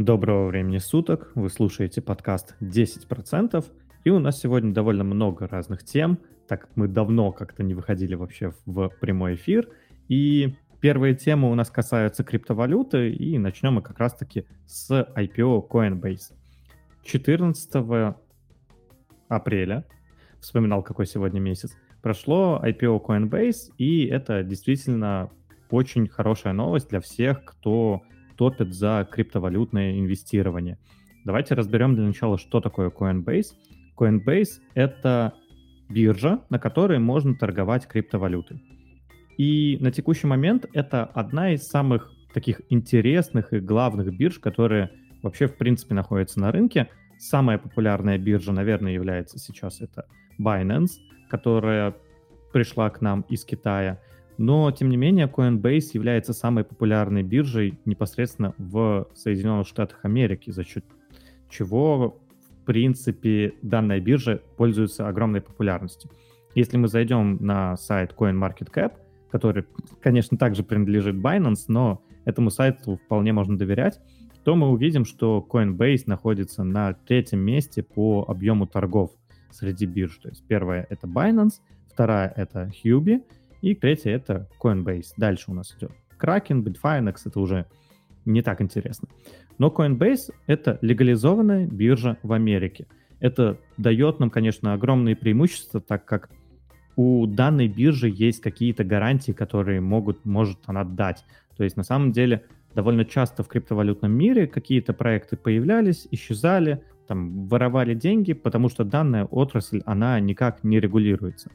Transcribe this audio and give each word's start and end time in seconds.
Доброго 0.00 0.46
времени 0.46 0.78
суток, 0.78 1.30
вы 1.34 1.50
слушаете 1.50 2.00
подкаст 2.00 2.56
10%, 2.62 3.62
и 4.04 4.08
у 4.08 4.18
нас 4.18 4.40
сегодня 4.40 4.72
довольно 4.72 5.04
много 5.04 5.46
разных 5.46 5.84
тем, 5.84 6.18
так 6.48 6.62
как 6.62 6.70
мы 6.74 6.88
давно 6.88 7.32
как-то 7.32 7.62
не 7.62 7.74
выходили 7.74 8.14
вообще 8.14 8.54
в 8.64 8.88
прямой 8.98 9.34
эфир, 9.34 9.68
и 10.08 10.56
первые 10.80 11.14
темы 11.14 11.50
у 11.50 11.54
нас 11.54 11.68
касаются 11.68 12.24
криптовалюты, 12.24 13.10
и 13.12 13.36
начнем 13.36 13.74
мы 13.74 13.82
как 13.82 13.98
раз-таки 13.98 14.46
с 14.64 14.90
IPO 14.90 15.68
Coinbase. 15.68 16.32
14 17.04 18.14
апреля, 19.28 19.84
вспоминал, 20.40 20.82
какой 20.82 21.04
сегодня 21.04 21.40
месяц, 21.40 21.76
прошло 22.00 22.58
IPO 22.64 23.04
Coinbase, 23.04 23.74
и 23.76 24.06
это 24.06 24.44
действительно 24.44 25.28
очень 25.68 26.08
хорошая 26.08 26.54
новость 26.54 26.88
для 26.88 27.00
всех, 27.00 27.44
кто 27.44 28.00
топит 28.40 28.72
за 28.72 29.06
криптовалютное 29.12 29.98
инвестирование. 29.98 30.78
Давайте 31.26 31.54
разберем 31.54 31.94
для 31.94 32.06
начала, 32.06 32.38
что 32.38 32.62
такое 32.62 32.88
Coinbase. 32.88 33.48
Coinbase— 33.98 34.60
это 34.74 35.34
биржа, 35.90 36.40
на 36.48 36.58
которой 36.58 36.98
можно 37.00 37.34
торговать 37.34 37.86
криптовалютой. 37.86 38.62
И 39.36 39.76
на 39.82 39.92
текущий 39.92 40.26
момент 40.26 40.64
это 40.72 41.04
одна 41.04 41.52
из 41.52 41.68
самых 41.68 42.10
таких 42.32 42.62
интересных 42.70 43.52
и 43.52 43.60
главных 43.60 44.16
бирж, 44.16 44.38
которые 44.38 44.88
вообще 45.22 45.46
в 45.46 45.58
принципе 45.58 45.94
находятся 45.94 46.40
на 46.40 46.50
рынке. 46.50 46.88
Самая 47.18 47.58
популярная 47.58 48.16
биржа, 48.16 48.52
наверное, 48.52 48.94
является 48.94 49.38
сейчас 49.38 49.82
это 49.82 50.06
Binance, 50.40 50.92
которая 51.28 51.94
пришла 52.54 52.88
к 52.88 53.02
нам 53.02 53.20
из 53.28 53.44
Китая. 53.44 54.00
Но, 54.40 54.70
тем 54.70 54.88
не 54.88 54.96
менее, 54.96 55.26
Coinbase 55.26 55.90
является 55.92 56.32
самой 56.32 56.64
популярной 56.64 57.22
биржей 57.22 57.78
непосредственно 57.84 58.54
в 58.56 59.06
Соединенных 59.14 59.66
Штатах 59.66 60.02
Америки, 60.02 60.50
за 60.50 60.64
счет 60.64 60.82
чего, 61.50 62.22
в 62.62 62.64
принципе, 62.64 63.52
данная 63.60 64.00
биржа 64.00 64.40
пользуется 64.56 65.06
огромной 65.06 65.42
популярностью. 65.42 66.10
Если 66.54 66.78
мы 66.78 66.88
зайдем 66.88 67.36
на 67.44 67.76
сайт 67.76 68.14
CoinMarketCap, 68.16 68.94
который, 69.30 69.66
конечно, 70.00 70.38
также 70.38 70.62
принадлежит 70.62 71.16
Binance, 71.16 71.66
но 71.68 72.02
этому 72.24 72.48
сайту 72.48 72.96
вполне 72.96 73.34
можно 73.34 73.58
доверять, 73.58 74.00
то 74.42 74.56
мы 74.56 74.70
увидим, 74.70 75.04
что 75.04 75.46
Coinbase 75.46 76.04
находится 76.06 76.64
на 76.64 76.94
третьем 76.94 77.40
месте 77.40 77.82
по 77.82 78.24
объему 78.26 78.66
торгов 78.66 79.10
среди 79.50 79.84
бирж. 79.84 80.16
То 80.16 80.30
есть 80.30 80.42
первая— 80.48 80.86
это 80.88 81.06
Binance, 81.06 81.60
вторая— 81.92 82.32
это 82.36 82.70
Huobi, 82.82 83.22
и 83.60 83.74
третья— 83.74 84.10
это 84.12 84.48
Coinbase. 84.60 85.12
Дальше 85.16 85.50
у 85.50 85.54
нас 85.54 85.74
идет 85.76 85.92
Kraken, 86.18 86.62
Bitfinex, 86.62 87.16
это 87.26 87.40
уже 87.40 87.66
не 88.24 88.42
так 88.42 88.60
интересно. 88.60 89.08
Но 89.58 89.68
Coinbase— 89.68 90.32
это 90.46 90.78
легализованная 90.80 91.66
биржа 91.66 92.18
в 92.22 92.32
Америке. 92.32 92.86
Это 93.18 93.58
дает 93.76 94.18
нам, 94.20 94.30
конечно, 94.30 94.72
огромные 94.72 95.16
преимущества, 95.16 95.80
так 95.80 96.04
как 96.04 96.30
у 96.96 97.26
данной 97.26 97.68
биржи 97.68 98.08
есть 98.08 98.40
какие-то 98.40 98.84
гарантии, 98.84 99.32
которые 99.32 99.80
могут, 99.80 100.24
может 100.24 100.58
она 100.66 100.84
дать. 100.84 101.24
То 101.56 101.64
есть 101.64 101.76
на 101.76 101.82
самом 101.82 102.12
деле 102.12 102.44
довольно 102.74 103.04
часто 103.04 103.42
в 103.42 103.48
криптовалютном 103.48 104.12
мире 104.12 104.46
какие-то 104.46 104.92
проекты 104.92 105.36
появлялись, 105.36 106.06
исчезали, 106.10 106.82
там 107.06 107.48
воровали 107.48 107.94
деньги, 107.94 108.32
потому 108.32 108.68
что 108.68 108.84
данная 108.84 109.24
отрасль, 109.24 109.82
она 109.84 110.18
никак 110.20 110.62
не 110.62 110.78
регулируется. 110.78 111.50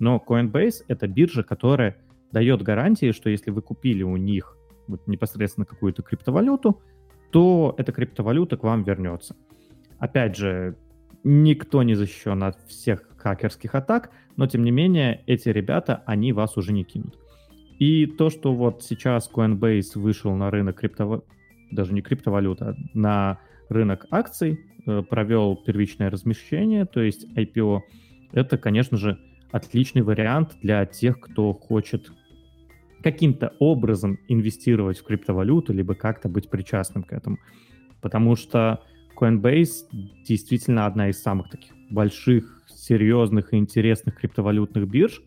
Но 0.00 0.22
Coinbase— 0.26 0.82
это 0.88 1.06
биржа, 1.06 1.44
которая 1.44 1.96
дает 2.32 2.62
гарантии, 2.62 3.12
что 3.12 3.30
если 3.30 3.50
вы 3.50 3.62
купили 3.62 4.02
у 4.02 4.16
них 4.16 4.56
вот 4.88 5.06
непосредственно 5.06 5.66
какую-то 5.66 6.02
криптовалюту, 6.02 6.80
то 7.30 7.74
эта 7.78 7.92
криптовалюта 7.92 8.56
к 8.56 8.64
вам 8.64 8.82
вернется. 8.82 9.36
Опять 9.98 10.36
же, 10.36 10.76
никто 11.22 11.82
не 11.82 11.94
защищен 11.94 12.42
от 12.42 12.58
всех 12.66 13.08
хакерских 13.18 13.74
атак, 13.74 14.10
но 14.36 14.46
тем 14.46 14.64
не 14.64 14.70
менее 14.70 15.22
эти 15.26 15.50
ребята, 15.50 16.02
они 16.06 16.32
вас 16.32 16.56
уже 16.56 16.72
не 16.72 16.82
кинут. 16.82 17.18
И 17.78 18.06
то, 18.06 18.30
что 18.30 18.54
вот 18.54 18.82
сейчас 18.82 19.30
Coinbase 19.32 19.98
вышел 19.98 20.34
на 20.34 20.50
рынок 20.50 20.76
криптовалют, 20.76 21.24
даже 21.70 21.92
не 21.92 22.02
криптовалюта, 22.02 22.70
а 22.70 22.74
на 22.94 23.38
рынок 23.68 24.06
акций, 24.10 24.60
э, 24.86 25.02
провел 25.02 25.56
первичное 25.56 26.10
размещение, 26.10 26.84
то 26.84 27.00
есть 27.00 27.26
IPO, 27.36 27.80
это, 28.32 28.58
конечно 28.58 28.96
же, 28.96 29.18
отличный 29.52 30.02
вариант 30.02 30.56
для 30.62 30.84
тех, 30.86 31.20
кто 31.20 31.52
хочет 31.52 32.12
каким-то 33.02 33.54
образом 33.58 34.18
инвестировать 34.28 34.98
в 34.98 35.04
криптовалюту, 35.04 35.72
либо 35.72 35.94
как-то 35.94 36.28
быть 36.28 36.50
причастным 36.50 37.02
к 37.02 37.12
этому. 37.12 37.38
Потому 38.00 38.36
что 38.36 38.82
Coinbase 39.16 39.88
действительно 40.26 40.86
одна 40.86 41.08
из 41.08 41.22
самых 41.22 41.50
таких 41.50 41.72
больших, 41.90 42.62
серьезных 42.66 43.52
и 43.52 43.56
интересных 43.56 44.16
криптовалютных 44.16 44.88
бирж. 44.88 45.22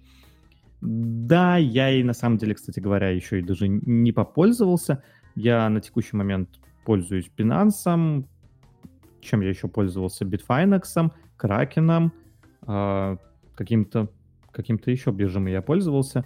Да, 0.81 1.57
я 1.57 1.91
и 1.91 2.03
на 2.03 2.13
самом 2.13 2.38
деле, 2.38 2.55
кстати 2.55 2.79
говоря, 2.79 3.09
еще 3.09 3.40
и 3.40 3.44
даже 3.44 3.67
не 3.67 4.11
попользовался. 4.11 5.03
Я 5.35 5.69
на 5.69 5.79
текущий 5.79 6.16
момент 6.16 6.50
пользуюсь 6.85 7.31
Binance, 7.38 8.25
чем 9.22 9.41
я 9.41 9.50
еще 9.50 9.67
пользовался, 9.67 10.25
Bitfinex, 10.25 11.09
Kraken, 11.40 12.11
э, 12.67 13.17
каким-то 13.56 14.09
каким-то 14.52 14.91
еще 14.91 15.12
биржами 15.12 15.52
я 15.52 15.62
пользовался. 15.62 16.25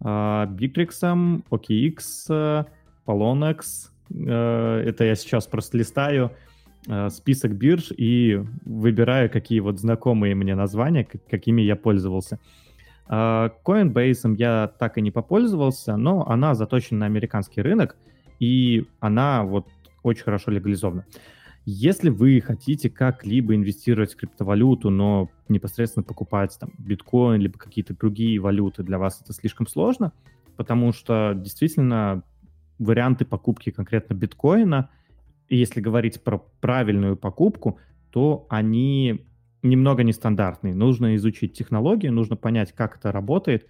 Э, 0.00 0.46
Bittrex, 0.48 1.42
OKX, 1.50 2.66
Polonex. 3.06 3.90
Э, 4.14 4.82
это 4.84 5.04
я 5.04 5.14
сейчас 5.14 5.46
просто 5.46 5.78
листаю 5.78 6.32
э, 6.88 7.10
список 7.10 7.52
бирж 7.52 7.92
и 7.96 8.42
выбираю, 8.64 9.30
какие 9.30 9.60
вот 9.60 9.78
знакомые 9.78 10.34
мне 10.34 10.54
названия, 10.54 11.04
какими 11.04 11.62
я 11.62 11.76
пользовался. 11.76 12.38
Э, 13.08 13.50
Coinbase 13.64 14.34
я 14.36 14.68
так 14.78 14.98
и 14.98 15.02
не 15.02 15.10
попользовался, 15.10 15.96
но 15.96 16.26
она 16.28 16.54
заточена 16.54 17.00
на 17.00 17.06
американский 17.06 17.62
рынок, 17.62 17.96
и 18.40 18.86
она 19.00 19.44
вот 19.44 19.66
очень 20.02 20.24
хорошо 20.24 20.50
легализована. 20.50 21.04
Если 21.68 22.10
вы 22.10 22.40
хотите 22.40 22.88
как-либо 22.88 23.56
инвестировать 23.56 24.12
в 24.12 24.16
криптовалюту, 24.16 24.88
но 24.88 25.28
непосредственно 25.48 26.04
покупать 26.04 26.56
там 26.60 26.70
биткоин, 26.78 27.40
либо 27.40 27.58
какие-то 27.58 27.92
другие 27.92 28.38
валюты, 28.38 28.84
для 28.84 28.98
вас 29.00 29.20
это 29.20 29.32
слишком 29.32 29.66
сложно, 29.66 30.12
потому 30.56 30.92
что 30.92 31.32
действительно 31.34 32.22
варианты 32.78 33.24
покупки 33.24 33.70
конкретно 33.70 34.14
биткоина, 34.14 34.90
если 35.48 35.80
говорить 35.80 36.22
про 36.22 36.38
правильную 36.60 37.16
покупку, 37.16 37.80
то 38.10 38.46
они 38.48 39.26
немного 39.64 40.04
нестандартные. 40.04 40.72
Нужно 40.72 41.16
изучить 41.16 41.54
технологию, 41.54 42.12
нужно 42.12 42.36
понять, 42.36 42.70
как 42.70 42.96
это 42.96 43.10
работает, 43.10 43.66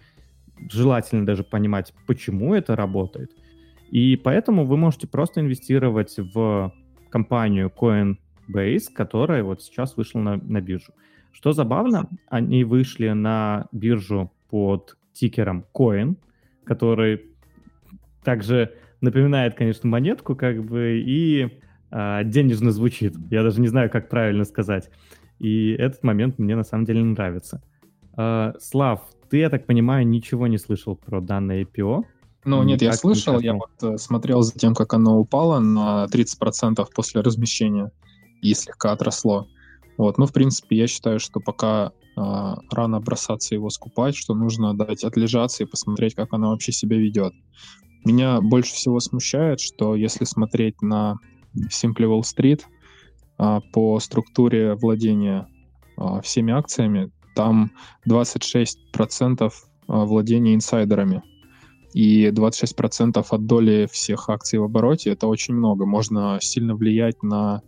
желательно 0.71 1.25
даже 1.25 1.43
понимать, 1.43 1.95
почему 2.05 2.53
это 2.53 2.75
работает. 2.75 3.31
И 3.89 4.17
поэтому 4.17 4.65
вы 4.65 4.77
можете 4.77 5.07
просто 5.07 5.41
инвестировать 5.41 6.15
в 6.17 6.71
компанию 7.09 7.71
Coinbase, 7.75 8.91
которая 8.93 9.43
вот 9.43 9.61
сейчас 9.61 9.97
вышла 9.97 10.19
на, 10.19 10.37
на 10.37 10.61
биржу. 10.61 10.93
Что 11.31 11.51
забавно, 11.51 12.09
они 12.29 12.63
вышли 12.63 13.09
на 13.09 13.67
биржу 13.71 14.31
под 14.49 14.97
тикером 15.13 15.65
Coin, 15.73 16.15
который 16.63 17.25
также 18.23 18.73
напоминает, 19.01 19.55
конечно, 19.55 19.89
монетку, 19.89 20.35
как 20.35 20.63
бы, 20.63 21.01
и 21.05 21.59
э, 21.91 22.21
денежно 22.25 22.71
звучит. 22.71 23.15
Я 23.29 23.43
даже 23.43 23.61
не 23.61 23.67
знаю, 23.67 23.89
как 23.89 24.09
правильно 24.09 24.43
сказать. 24.45 24.89
И 25.39 25.71
этот 25.71 26.03
момент 26.03 26.39
мне 26.39 26.55
на 26.55 26.63
самом 26.63 26.85
деле 26.85 27.03
нравится. 27.03 27.61
Э, 28.17 28.53
Слав, 28.59 29.01
ты, 29.29 29.37
я 29.37 29.49
так 29.49 29.65
понимаю, 29.65 30.07
ничего 30.07 30.47
не 30.47 30.57
слышал 30.57 30.95
про 30.95 31.21
данное 31.21 31.63
IPO? 31.63 32.03
Ну, 32.45 32.63
нет, 32.63 32.81
я 32.81 32.93
слышал, 32.93 33.39
я 33.39 33.53
вот 33.53 33.71
э, 33.81 33.97
смотрел 33.97 34.41
за 34.41 34.53
тем, 34.53 34.73
как 34.73 34.93
оно 34.93 35.19
упало 35.19 35.59
на 35.59 36.07
30% 36.11 36.85
после 36.95 37.21
размещения 37.21 37.91
и 38.41 38.53
слегка 38.53 38.91
отросло. 38.91 39.47
Вот, 39.97 40.17
ну, 40.17 40.25
в 40.25 40.33
принципе, 40.33 40.77
я 40.77 40.87
считаю, 40.87 41.19
что 41.19 41.39
пока 41.39 41.91
э, 42.15 42.21
рано 42.71 42.99
бросаться 42.99 43.55
его 43.55 43.69
скупать, 43.69 44.15
что 44.15 44.33
нужно 44.35 44.75
дать 44.77 45.03
отлежаться 45.03 45.63
и 45.63 45.67
посмотреть, 45.67 46.15
как 46.15 46.33
оно 46.33 46.51
вообще 46.51 46.71
себя 46.71 46.97
ведет. 46.97 47.33
Меня 48.05 48.39
больше 48.39 48.73
всего 48.73 48.99
смущает, 48.99 49.59
что 49.59 49.95
если 49.95 50.23
смотреть 50.23 50.81
на 50.81 51.15
Simply 51.55 52.05
Wall 52.05 52.21
Street 52.21 52.61
э, 53.39 53.59
по 53.73 53.99
структуре 53.99 54.75
владения 54.75 55.47
э, 55.97 56.21
всеми 56.23 56.53
акциями, 56.53 57.11
там 57.35 57.71
26% 58.07 59.51
владения 59.87 60.53
инсайдерами 60.53 61.23
и 61.97 62.27
26% 62.27 63.25
от 63.27 63.45
доли 63.47 63.87
всех 63.91 64.29
акций 64.29 64.59
в 64.59 64.63
обороте— 64.63 65.09
это 65.13 65.25
очень 65.25 65.55
много. 65.55 65.87
Можно 65.87 66.37
сильно 66.39 66.75
влиять 66.75 67.23
на 67.23 67.63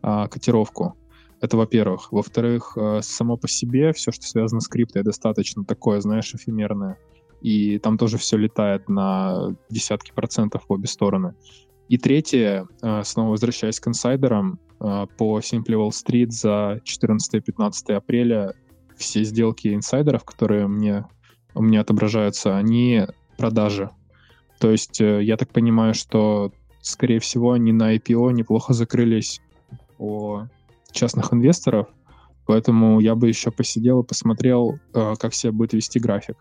а, 0.00 0.26
котировку. 0.26 0.94
Это 1.42 1.58
во-первых. 1.58 2.10
Во-вторых, 2.10 2.78
а, 2.78 3.02
само 3.02 3.36
по 3.36 3.46
себе 3.46 3.92
все, 3.92 4.10
что 4.10 4.22
связано 4.22 4.62
с 4.62 4.68
криптой, 4.68 5.02
достаточно 5.02 5.66
такое, 5.66 6.00
знаешь, 6.00 6.34
эфемерное. 6.34 6.96
И 7.42 7.78
там 7.78 7.98
тоже 7.98 8.16
все 8.16 8.38
летает 8.38 8.88
на 8.88 9.54
десятки 9.68 10.12
процентов 10.12 10.64
в 10.66 10.72
обе 10.72 10.86
стороны. 10.86 11.34
И 11.90 11.98
третье, 11.98 12.66
снова 13.02 13.32
возвращаясь 13.32 13.80
к 13.80 13.88
инсайдерам, 13.88 14.60
по 14.78 15.40
Simply 15.40 15.74
Wall 15.74 15.90
Street 15.90 16.30
за 16.30 16.80
14-15 16.86 17.92
апреля 17.92 18.54
все 18.96 19.24
сделки 19.24 19.74
инсайдеров, 19.74 20.24
которые 20.24 20.68
мне, 20.68 21.04
у 21.54 21.60
меня 21.60 21.82
отображаются, 21.82 22.56
они 22.56 23.04
продажи. 23.36 23.90
То 24.58 24.70
есть 24.70 25.00
э, 25.00 25.22
я 25.22 25.36
так 25.36 25.50
понимаю, 25.50 25.94
что, 25.94 26.52
скорее 26.80 27.18
всего, 27.18 27.52
они 27.52 27.72
на 27.72 27.94
IPO 27.96 28.32
неплохо 28.32 28.72
закрылись 28.72 29.40
у 29.98 30.40
частных 30.90 31.32
инвесторов, 31.32 31.88
поэтому 32.46 33.00
я 33.00 33.14
бы 33.14 33.28
еще 33.28 33.50
посидел 33.50 34.02
и 34.02 34.06
посмотрел, 34.06 34.78
э, 34.94 35.14
как 35.18 35.34
себя 35.34 35.52
будет 35.52 35.72
вести 35.72 35.98
график. 35.98 36.36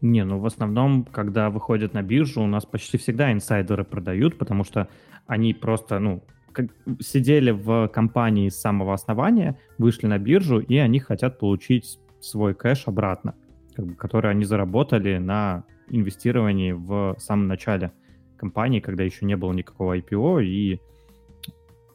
Не, 0.00 0.24
ну 0.24 0.38
в 0.38 0.46
основном, 0.46 1.04
когда 1.04 1.48
выходят 1.48 1.94
на 1.94 2.02
биржу, 2.02 2.42
у 2.42 2.46
нас 2.46 2.66
почти 2.66 2.98
всегда 2.98 3.32
инсайдеры 3.32 3.84
продают, 3.84 4.36
потому 4.36 4.64
что 4.64 4.88
они 5.26 5.54
просто, 5.54 5.98
ну, 5.98 6.22
как, 6.52 6.66
сидели 7.00 7.50
в 7.50 7.88
компании 7.88 8.50
с 8.50 8.60
самого 8.60 8.92
основания, 8.92 9.58
вышли 9.78 10.06
на 10.06 10.18
биржу, 10.18 10.58
и 10.58 10.76
они 10.76 10.98
хотят 10.98 11.38
получить 11.38 11.98
свой 12.20 12.54
кэш 12.54 12.86
обратно, 12.86 13.34
как 13.74 13.86
бы, 13.86 13.94
который 13.94 14.30
они 14.30 14.44
заработали 14.44 15.18
на 15.18 15.64
инвестировании 15.88 16.72
в 16.72 17.16
самом 17.18 17.48
начале 17.48 17.92
компании, 18.36 18.80
когда 18.80 19.04
еще 19.04 19.26
не 19.26 19.36
было 19.36 19.52
никакого 19.52 19.98
IPO, 19.98 20.44
и 20.44 20.80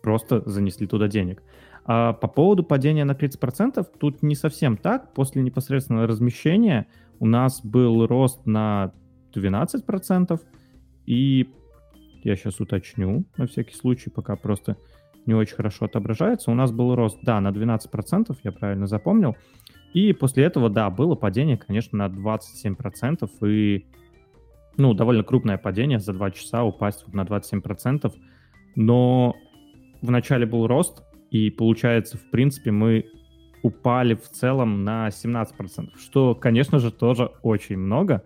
просто 0.01 0.47
занесли 0.49 0.87
туда 0.87 1.07
денег. 1.07 1.43
А 1.85 2.13
по 2.13 2.27
поводу 2.27 2.63
падения 2.63 3.03
на 3.03 3.13
30%, 3.13 3.85
тут 3.99 4.21
не 4.21 4.35
совсем 4.35 4.77
так. 4.77 5.13
После 5.13 5.41
непосредственного 5.41 6.07
размещения 6.07 6.87
у 7.19 7.25
нас 7.25 7.65
был 7.65 8.05
рост 8.05 8.45
на 8.45 8.93
12%, 9.33 10.39
и 11.05 11.49
я 12.23 12.35
сейчас 12.35 12.59
уточню 12.59 13.25
на 13.37 13.47
всякий 13.47 13.75
случай, 13.75 14.09
пока 14.09 14.35
просто 14.35 14.77
не 15.25 15.33
очень 15.33 15.55
хорошо 15.55 15.85
отображается. 15.85 16.51
У 16.51 16.55
нас 16.55 16.71
был 16.71 16.95
рост, 16.95 17.19
да, 17.23 17.39
на 17.39 17.49
12%, 17.49 18.35
я 18.43 18.51
правильно 18.51 18.87
запомнил. 18.87 19.35
И 19.93 20.13
после 20.13 20.43
этого, 20.43 20.69
да, 20.69 20.89
было 20.89 21.15
падение, 21.15 21.57
конечно, 21.57 21.97
на 21.97 22.07
27%, 22.07 23.29
и, 23.47 23.85
ну, 24.77 24.93
довольно 24.93 25.23
крупное 25.23 25.57
падение 25.57 25.99
за 25.99 26.13
2 26.13 26.31
часа 26.31 26.63
упасть 26.63 27.07
на 27.13 27.21
27%, 27.23 28.13
но 28.75 29.35
вначале 30.01 30.45
был 30.45 30.67
рост, 30.67 31.03
и 31.31 31.49
получается, 31.49 32.17
в 32.17 32.29
принципе, 32.29 32.71
мы 32.71 33.05
упали 33.63 34.15
в 34.15 34.29
целом 34.29 34.83
на 34.83 35.09
17%, 35.09 35.97
что, 35.99 36.35
конечно 36.35 36.79
же, 36.79 36.91
тоже 36.91 37.31
очень 37.41 37.77
много, 37.77 38.23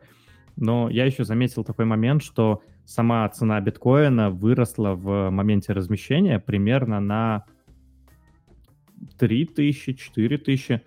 но 0.56 0.90
я 0.90 1.06
еще 1.06 1.24
заметил 1.24 1.64
такой 1.64 1.86
момент, 1.86 2.24
что 2.24 2.62
сама 2.86 3.28
цена 3.30 3.60
биткоина 3.62 4.30
выросла 4.30 4.94
в 4.94 5.30
моменте 5.30 5.74
размещения 5.74 6.40
примерно 6.40 7.00
на 7.00 7.46
3000, 9.18 9.94
4000 9.94 10.72
э, 10.72 10.82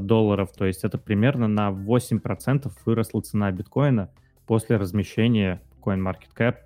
долларов, 0.00 0.50
то 0.52 0.66
есть 0.66 0.84
это 0.84 0.98
примерно 0.98 1.48
на 1.48 1.70
8% 1.70 2.70
выросла 2.84 3.22
цена 3.22 3.50
биткоина 3.50 4.10
после 4.46 4.76
размещения 4.76 5.62
CoinMarketCap, 5.82 6.56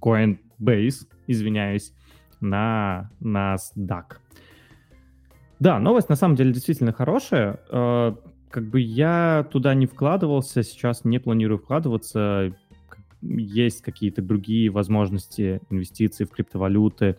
Coinbase, 0.00 1.06
извиняюсь, 1.28 1.92
на 2.40 3.10
NASDAQ. 3.20 4.16
Да, 5.58 5.78
новость 5.78 6.08
на 6.08 6.16
самом 6.16 6.36
деле 6.36 6.52
действительно 6.52 6.92
хорошая. 6.92 7.60
Э, 7.70 8.14
как 8.50 8.68
бы 8.68 8.80
я 8.80 9.46
туда 9.50 9.74
не 9.74 9.86
вкладывался, 9.86 10.62
сейчас 10.62 11.04
не 11.04 11.18
планирую 11.18 11.58
вкладываться. 11.58 12.52
Есть 13.22 13.82
какие-то 13.82 14.22
другие 14.22 14.70
возможности 14.70 15.60
инвестиций 15.70 16.26
в 16.26 16.30
криптовалюты 16.30 17.16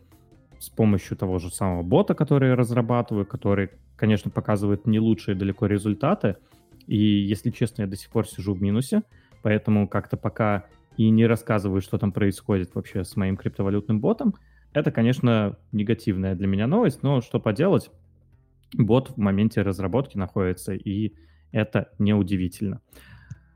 с 0.60 0.70
помощью 0.70 1.18
того 1.18 1.40
же 1.40 1.50
самого 1.50 1.84
бота, 1.84 2.14
который 2.14 2.50
я 2.50 2.56
разрабатываю, 2.56 3.26
который, 3.26 3.70
конечно, 3.96 4.32
показывает 4.32 4.86
не 4.88 5.00
лучшие 5.00 5.36
далеко 5.36 5.66
результаты. 5.66 6.38
И, 6.88 6.98
если 6.98 7.52
честно, 7.52 7.84
я 7.84 7.88
до 7.88 7.96
сих 7.96 8.10
пор 8.10 8.28
сижу 8.28 8.54
в 8.54 8.62
минусе, 8.62 9.04
поэтому 9.44 9.88
как-то 9.88 10.18
пока 10.18 10.66
и 10.96 11.10
не 11.10 11.28
рассказываю, 11.28 11.82
что 11.82 11.98
там 11.98 12.12
происходит 12.12 12.74
вообще 12.74 13.04
с 13.04 13.16
моим 13.16 13.38
криптовалютным 13.38 14.00
ботом. 14.00 14.34
Это, 14.74 14.92
конечно, 14.92 15.58
негативная 15.72 16.36
для 16.36 16.48
меня 16.48 16.68
новость, 16.68 17.04
но 17.04 17.22
что 17.22 17.40
поделать, 17.40 17.92
бот 18.74 19.10
в 19.10 19.18
моменте 19.18 19.62
разработки 19.62 20.18
находится, 20.18 20.74
и 20.74 21.14
это 21.52 21.92
неудивительно. 22.00 22.82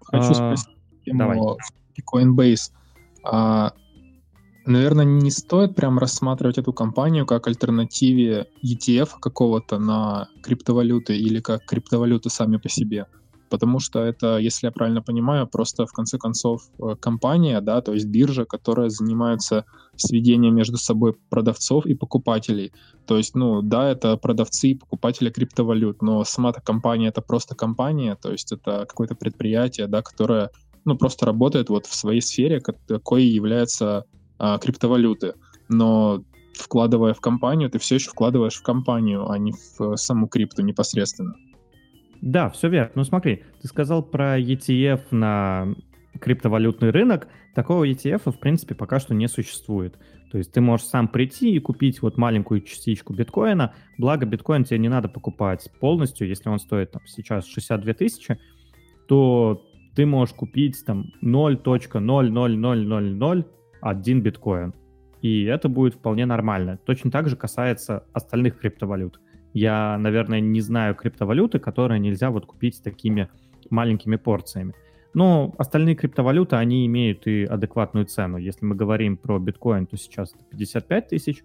Хочу 0.02 0.32
а, 0.32 0.34
спросить 0.34 0.82
давай. 1.06 1.40
Coinbase. 2.14 2.72
А, 3.24 3.74
наверное, 4.66 5.06
не 5.06 5.32
стоит 5.32 5.76
прям 5.76 6.00
рассматривать 6.00 6.58
эту 6.58 6.74
компанию 6.74 7.26
как 7.26 7.48
альтернативе 7.48 8.48
ETF 8.64 9.20
какого-то 9.20 9.80
на 9.80 10.28
криптовалюты 10.44 11.18
или 11.18 11.40
как 11.40 11.66
криптовалюты 11.66 12.30
сами 12.30 12.58
по 12.58 12.70
себе 12.70 13.08
потому 13.52 13.80
что 13.80 14.00
это, 14.00 14.38
если 14.38 14.68
я 14.68 14.72
правильно 14.72 15.02
понимаю, 15.02 15.46
просто 15.46 15.86
в 15.86 15.92
конце 15.92 16.18
концов 16.18 16.62
э, 16.80 16.96
компания, 17.00 17.60
да, 17.62 17.82
то 17.82 17.94
есть 17.94 18.06
биржа, 18.06 18.46
которая 18.46 18.90
занимается 18.90 19.66
сведением 19.98 20.56
между 20.56 20.78
собой 20.78 21.14
продавцов 21.30 21.86
и 21.86 21.94
покупателей. 21.94 22.72
То 23.06 23.18
есть, 23.18 23.36
ну, 23.36 23.62
да, 23.62 23.90
это 23.90 24.16
продавцы 24.16 24.70
и 24.70 24.76
покупатели 24.76 25.30
криптовалют, 25.30 26.02
но 26.02 26.24
сама-то 26.24 26.62
компания 26.62 27.10
это 27.10 27.22
просто 27.22 27.54
компания, 27.54 28.16
то 28.16 28.32
есть 28.32 28.54
это 28.54 28.86
какое-то 28.88 29.16
предприятие, 29.16 29.88
да, 29.88 30.02
которое, 30.02 30.50
ну, 30.86 30.98
просто 30.98 31.26
работает 31.26 31.70
вот 31.70 31.86
в 31.86 31.94
своей 31.94 32.22
сфере, 32.22 32.62
какой 32.62 33.26
является 33.26 34.06
а, 34.44 34.58
криптовалюты. 34.58 35.36
Но 35.70 36.24
вкладывая 36.56 37.14
в 37.14 37.22
компанию, 37.22 37.70
ты 37.70 37.78
все 37.78 37.96
еще 37.96 38.10
вкладываешь 38.10 38.56
в 38.56 38.64
компанию, 38.64 39.30
а 39.30 39.38
не 39.38 39.54
в 39.78 39.96
саму 39.98 40.28
крипту 40.28 40.64
непосредственно. 40.64 41.36
Да, 42.22 42.50
все 42.50 42.68
верно. 42.68 42.92
Ну 42.96 43.04
смотри, 43.04 43.44
ты 43.62 43.68
сказал 43.68 44.02
про 44.02 44.40
ETF 44.40 45.02
на 45.12 45.76
криптовалютный 46.20 46.90
рынок. 46.90 47.28
Такого 47.54 47.88
ETF, 47.88 48.32
в 48.32 48.40
принципе, 48.40 48.74
пока 48.74 49.00
что 49.00 49.14
не 49.14 49.28
существует. 49.28 50.00
То 50.32 50.40
есть 50.40 50.52
ты 50.52 50.60
можешь 50.60 50.88
сам 50.88 51.08
прийти 51.08 51.54
и 51.54 51.60
купить 51.60 52.02
вот 52.02 52.18
маленькую 52.18 52.62
частичку 52.62 53.14
биткоина. 53.14 53.76
Благо, 54.00 54.26
биткоин 54.26 54.64
тебе 54.64 54.80
не 54.80 54.90
надо 54.90 55.08
покупать 55.08 55.70
полностью. 55.80 56.28
Если 56.28 56.50
он 56.50 56.58
стоит 56.58 56.92
там, 56.92 57.04
сейчас 57.06 57.46
62 57.46 57.94
тысячи, 57.94 58.40
то 59.08 59.64
ты 59.96 60.08
можешь 60.08 60.34
купить 60.34 60.84
там 60.84 61.12
0.00001 63.82 64.20
биткоин. 64.22 64.74
И 65.22 65.44
это 65.44 65.70
будет 65.70 65.96
вполне 65.96 66.26
нормально. 66.26 66.80
Точно 66.86 67.12
так 67.12 67.30
же 67.30 67.36
касается 67.36 68.06
остальных 68.14 68.60
криптовалют. 68.60 69.20
Я, 69.54 69.98
наверное, 69.98 70.40
не 70.40 70.62
знаю 70.62 70.96
криптовалюты, 70.96 71.60
которые 71.60 72.00
нельзя 72.00 72.32
вот 72.32 72.46
купить 72.46 72.82
такими 72.84 73.30
маленькими 73.70 74.16
порциями. 74.16 74.74
Но 75.14 75.54
остальные 75.58 75.96
криптовалюты, 75.96 76.56
они 76.56 76.86
имеют 76.86 77.28
и 77.28 77.44
адекватную 77.44 78.06
цену. 78.06 78.38
Если 78.38 78.66
мы 78.66 78.76
говорим 78.76 79.18
про 79.18 79.40
биткоин, 79.40 79.86
то 79.86 79.98
сейчас 79.98 80.34
это 80.34 80.44
55 80.52 81.10
тысяч. 81.10 81.44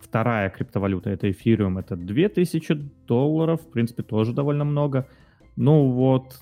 Вторая 0.00 0.50
криптовалюта, 0.50 1.10
это 1.10 1.30
эфириум, 1.30 1.78
это 1.78 1.96
2000 1.96 2.74
долларов. 3.06 3.62
В 3.62 3.70
принципе, 3.70 4.02
тоже 4.02 4.32
довольно 4.32 4.64
много. 4.64 5.06
Ну 5.56 5.92
вот, 5.92 6.40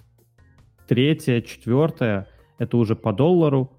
третья, 0.89 1.41
четвертая, 1.43 2.29
это 2.59 2.77
уже 2.79 2.97
по 2.97 3.13
доллару. 3.13 3.73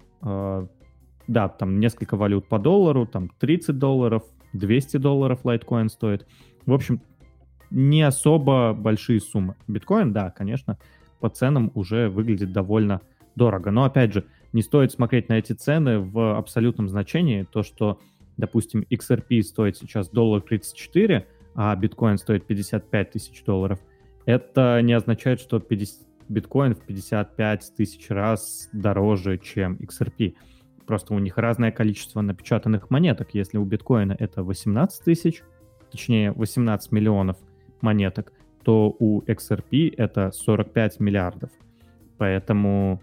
Да, 1.28 1.48
там 1.48 1.78
несколько 1.78 2.16
валют 2.16 2.48
по 2.48 2.58
доллару, 2.58 3.06
там 3.06 3.30
30 3.38 3.78
долларов, 3.78 4.24
200 4.54 4.96
долларов 4.96 5.44
лайткоин 5.44 5.90
стоит. 5.90 6.26
В 6.66 6.72
общем, 6.72 7.00
не 7.70 8.02
особо 8.02 8.72
большие 8.72 9.20
суммы. 9.20 9.54
Биткоин, 9.68 10.12
да, 10.12 10.30
конечно, 10.30 10.78
по 11.20 11.28
ценам 11.28 11.70
уже 11.74 12.08
выглядит 12.08 12.52
довольно 12.52 13.02
дорого. 13.36 13.70
Но, 13.70 13.84
опять 13.84 14.14
же, 14.14 14.24
не 14.52 14.62
стоит 14.62 14.90
смотреть 14.92 15.28
на 15.28 15.34
эти 15.34 15.52
цены 15.52 16.00
в 16.00 16.36
абсолютном 16.38 16.88
значении. 16.88 17.42
То, 17.42 17.62
что, 17.62 18.00
допустим, 18.36 18.84
XRP 18.90 19.42
стоит 19.42 19.76
сейчас 19.76 20.08
доллар 20.08 20.40
34, 20.40 21.26
а 21.54 21.76
биткоин 21.76 22.18
стоит 22.18 22.46
55 22.46 23.10
тысяч 23.10 23.44
долларов, 23.44 23.80
это 24.24 24.80
не 24.82 24.92
означает, 24.92 25.40
что 25.40 25.58
50, 25.58 26.06
биткоин 26.28 26.74
в 26.74 26.80
55 26.80 27.72
тысяч 27.76 28.08
раз 28.10 28.68
дороже, 28.72 29.38
чем 29.38 29.76
XRP. 29.76 30.34
Просто 30.88 31.12
у 31.12 31.18
них 31.18 31.36
разное 31.36 31.70
количество 31.70 32.22
напечатанных 32.22 32.88
монеток. 32.88 33.34
Если 33.34 33.58
у 33.58 33.64
биткоина 33.66 34.16
это 34.18 34.42
18 34.42 35.04
тысяч, 35.04 35.42
точнее 35.92 36.32
18 36.32 36.92
миллионов 36.92 37.36
монеток, 37.82 38.32
то 38.64 38.96
у 38.98 39.20
XRP 39.20 39.92
это 39.98 40.30
45 40.32 40.98
миллиардов. 41.00 41.50
Поэтому, 42.16 43.02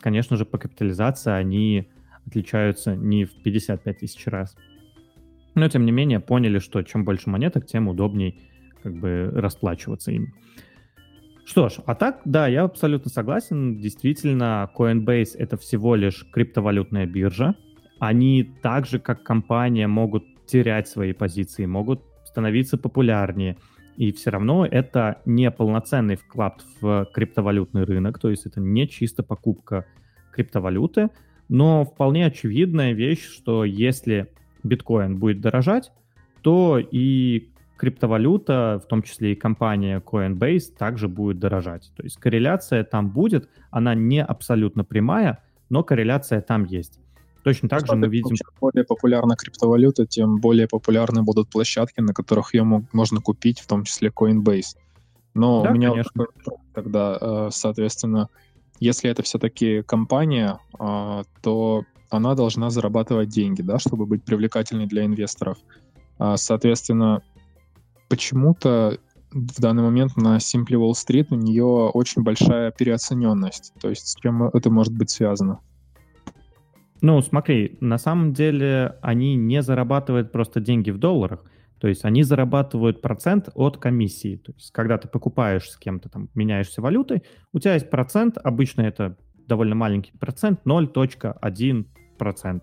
конечно 0.00 0.36
же, 0.36 0.44
по 0.44 0.58
капитализации 0.58 1.32
они 1.32 1.88
отличаются 2.26 2.94
не 2.94 3.24
в 3.24 3.42
55 3.42 3.98
тысяч 4.00 4.26
раз. 4.26 4.54
Но, 5.54 5.66
тем 5.70 5.86
не 5.86 5.92
менее, 5.92 6.20
поняли, 6.20 6.58
что 6.58 6.82
чем 6.82 7.06
больше 7.06 7.30
монеток, 7.30 7.64
тем 7.64 7.88
удобней 7.88 8.38
как 8.82 8.96
бы 8.96 9.30
расплачиваться 9.32 10.12
ими. 10.12 10.34
Что 11.46 11.68
ж, 11.68 11.74
а 11.84 11.94
так, 11.94 12.22
да, 12.24 12.48
я 12.48 12.62
абсолютно 12.62 13.10
согласен. 13.10 13.76
Действительно, 13.76 14.70
Coinbase— 14.76 15.36
это 15.38 15.56
всего 15.56 15.94
лишь 15.94 16.26
криптовалютная 16.32 17.06
биржа. 17.06 17.54
они 17.98 18.44
так 18.62 18.86
же, 18.86 18.98
как 18.98 19.22
компания, 19.22 19.86
могут 19.86 20.24
терять 20.46 20.88
свои 20.88 21.12
позиции, 21.12 21.66
могут 21.66 22.02
становиться 22.24 22.76
популярнее. 22.76 23.56
И 23.96 24.12
все 24.12 24.30
равно 24.30 24.66
это 24.66 25.20
не 25.24 25.50
полноценный 25.50 26.16
вклад 26.16 26.62
в 26.80 27.08
криптовалютный 27.14 27.84
рынок, 27.84 28.18
то 28.18 28.28
есть 28.28 28.44
это 28.44 28.60
не 28.60 28.88
чисто 28.88 29.22
покупка 29.22 29.86
криптовалюты, 30.32 31.10
но 31.48 31.84
вполне 31.84 32.26
очевидная 32.26 32.92
вещь, 32.92 33.24
что 33.24 33.64
если 33.64 34.32
биткоин 34.64 35.18
будет 35.18 35.40
дорожать, 35.40 35.92
то 36.42 36.78
и 36.78 37.50
криптовалюта, 37.76 38.80
в 38.82 38.86
том 38.86 39.02
числе 39.02 39.32
и 39.32 39.34
компания 39.34 40.00
Coinbase, 40.00 40.72
также 40.76 41.08
будет 41.08 41.38
дорожать. 41.38 41.92
То 41.96 42.02
есть 42.02 42.16
корреляция 42.16 42.84
там 42.84 43.10
будет, 43.10 43.48
она 43.70 43.94
не 43.94 44.22
абсолютно 44.22 44.84
прямая, 44.84 45.42
но 45.68 45.82
корреляция 45.82 46.40
там 46.40 46.64
есть. 46.64 47.00
Точно 47.42 47.68
так 47.68 47.86
же 47.86 47.94
мы 47.94 48.08
видим... 48.08 48.36
Чем 48.36 48.48
более 48.60 48.84
популярна 48.84 49.36
криптовалюта, 49.36 50.06
тем 50.06 50.36
более 50.36 50.66
популярны 50.66 51.22
будут 51.22 51.50
площадки, 51.50 52.00
на 52.00 52.14
которых 52.14 52.54
ее 52.54 52.64
можно 52.92 53.20
купить, 53.20 53.60
в 53.60 53.66
том 53.66 53.84
числе 53.84 54.08
Coinbase. 54.08 54.76
Но 55.34 55.62
да, 55.62 55.70
у 55.70 55.74
меня 55.74 55.90
конечно. 55.90 56.26
тогда, 56.72 57.18
э, 57.20 57.48
соответственно, 57.50 58.28
если 58.80 59.10
это 59.10 59.22
все-таки 59.22 59.82
компания, 59.82 60.58
э, 60.78 61.22
то 61.42 61.84
она 62.08 62.34
должна 62.34 62.70
зарабатывать 62.70 63.28
деньги, 63.28 63.60
да, 63.60 63.78
чтобы 63.78 64.06
быть 64.06 64.24
привлекательной 64.24 64.86
для 64.86 65.04
инвесторов. 65.04 65.58
А, 66.18 66.36
соответственно, 66.36 67.22
почему-то 68.08 68.98
в 69.30 69.60
данный 69.60 69.82
момент 69.82 70.16
на 70.16 70.36
Simply 70.36 70.76
Wall 70.76 70.92
Street 70.92 71.26
у 71.30 71.34
нее 71.34 71.64
очень 71.64 72.22
большая 72.22 72.70
переоцененность. 72.70 73.72
То 73.80 73.90
есть 73.90 74.06
с 74.06 74.14
чем 74.14 74.44
это 74.44 74.70
может 74.70 74.96
быть 74.96 75.10
связано? 75.10 75.60
Ну, 77.00 77.20
смотри, 77.20 77.76
на 77.80 77.98
самом 77.98 78.32
деле 78.32 78.96
они 79.02 79.34
не 79.36 79.60
зарабатывают 79.62 80.32
просто 80.32 80.60
деньги 80.60 80.90
в 80.90 80.98
долларах, 80.98 81.44
то 81.78 81.88
есть 81.88 82.04
они 82.04 82.22
зарабатывают 82.22 83.02
процент 83.02 83.50
от 83.54 83.76
комиссии. 83.76 84.36
То 84.36 84.52
есть 84.52 84.70
когда 84.70 84.96
ты 84.96 85.08
покупаешь 85.08 85.68
с 85.68 85.76
кем-то, 85.76 86.08
там, 86.08 86.30
меняешься 86.34 86.80
валютой, 86.80 87.24
у 87.52 87.58
тебя 87.58 87.74
есть 87.74 87.90
процент, 87.90 88.38
обычно 88.42 88.82
это 88.82 89.18
довольно 89.46 89.74
маленький 89.74 90.12
процент, 90.16 90.60
0.1%. 90.64 92.62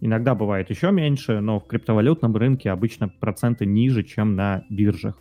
Иногда 0.00 0.34
бывает 0.34 0.70
еще 0.70 0.90
меньше, 0.90 1.40
но 1.40 1.58
в 1.58 1.66
криптовалютном 1.66 2.36
рынке 2.36 2.70
обычно 2.70 3.08
проценты 3.08 3.66
ниже, 3.66 4.02
чем 4.02 4.34
на 4.34 4.64
биржах. 4.68 5.18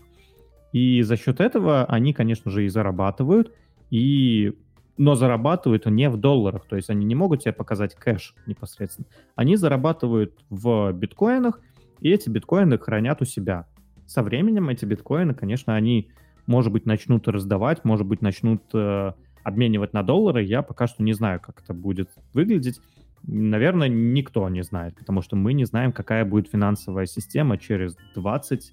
И 0.73 1.01
за 1.01 1.15
счет 1.15 1.39
этого 1.39 1.85
они, 1.85 2.13
конечно 2.13 2.51
же, 2.51 2.65
и 2.65 2.69
зарабатывают, 2.69 3.53
и 3.89 4.53
но 4.97 5.15
зарабатывают 5.15 5.85
не 5.87 6.09
в 6.09 6.17
долларах, 6.17 6.65
то 6.67 6.75
есть 6.75 6.89
они 6.89 7.05
не 7.05 7.15
могут 7.15 7.41
тебе 7.41 7.53
показать 7.53 7.95
кэш 7.95 8.33
непосредственно. 8.45 9.07
Они 9.35 9.57
зарабатывают 9.57 10.33
в 10.49 10.91
биткоинах, 10.93 11.59
и 11.99 12.09
эти 12.09 12.29
биткоины 12.29 12.77
хранят 12.77 13.21
у 13.21 13.25
себя. 13.25 13.67
Со 14.05 14.23
временем 14.23 14.69
эти 14.69 14.85
биткоины, 14.85 15.33
конечно, 15.33 15.75
они, 15.75 16.11
может 16.45 16.71
быть, 16.71 16.85
начнут 16.85 17.27
раздавать, 17.27 17.83
может 17.83 18.05
быть, 18.05 18.21
начнут 18.21 18.63
э, 18.73 19.11
обменивать 19.43 19.93
на 19.93 20.03
доллары. 20.03 20.43
Я 20.43 20.61
пока 20.61 20.87
что 20.87 21.03
не 21.03 21.13
знаю, 21.13 21.39
как 21.41 21.61
это 21.61 21.73
будет 21.73 22.09
выглядеть. 22.33 22.79
Наверное, 23.27 23.87
никто 23.87 24.47
не 24.49 24.63
знает, 24.63 24.95
потому 24.95 25.21
что 25.21 25.35
мы 25.35 25.53
не 25.53 25.65
знаем, 25.65 25.91
какая 25.91 26.25
будет 26.25 26.49
финансовая 26.49 27.07
система 27.07 27.57
через 27.57 27.97
20-30 28.15 28.69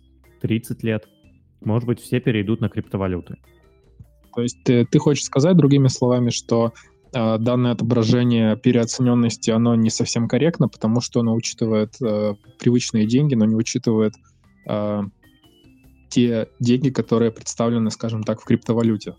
лет. 0.82 1.08
Может 1.62 1.86
быть, 1.86 2.00
все 2.00 2.20
перейдут 2.20 2.60
на 2.60 2.68
криптовалюты. 2.68 3.38
То 4.34 4.42
есть 4.42 4.62
ты, 4.64 4.84
ты 4.84 4.98
хочешь 4.98 5.24
сказать 5.24 5.56
другими 5.56 5.88
словами, 5.88 6.30
что 6.30 6.72
э, 7.14 7.38
данное 7.38 7.72
отображение 7.72 8.56
переоцененности, 8.56 9.50
оно 9.50 9.74
не 9.74 9.90
совсем 9.90 10.28
корректно, 10.28 10.68
потому 10.68 11.00
что 11.00 11.20
оно 11.20 11.34
учитывает 11.34 11.94
э, 12.02 12.34
привычные 12.58 13.06
деньги, 13.06 13.34
но 13.34 13.44
не 13.44 13.54
учитывает 13.54 14.14
э, 14.68 15.02
те 16.08 16.48
деньги, 16.60 16.90
которые 16.90 17.30
представлены, 17.30 17.90
скажем 17.90 18.22
так, 18.22 18.40
в 18.40 18.44
криптовалюте. 18.44 19.14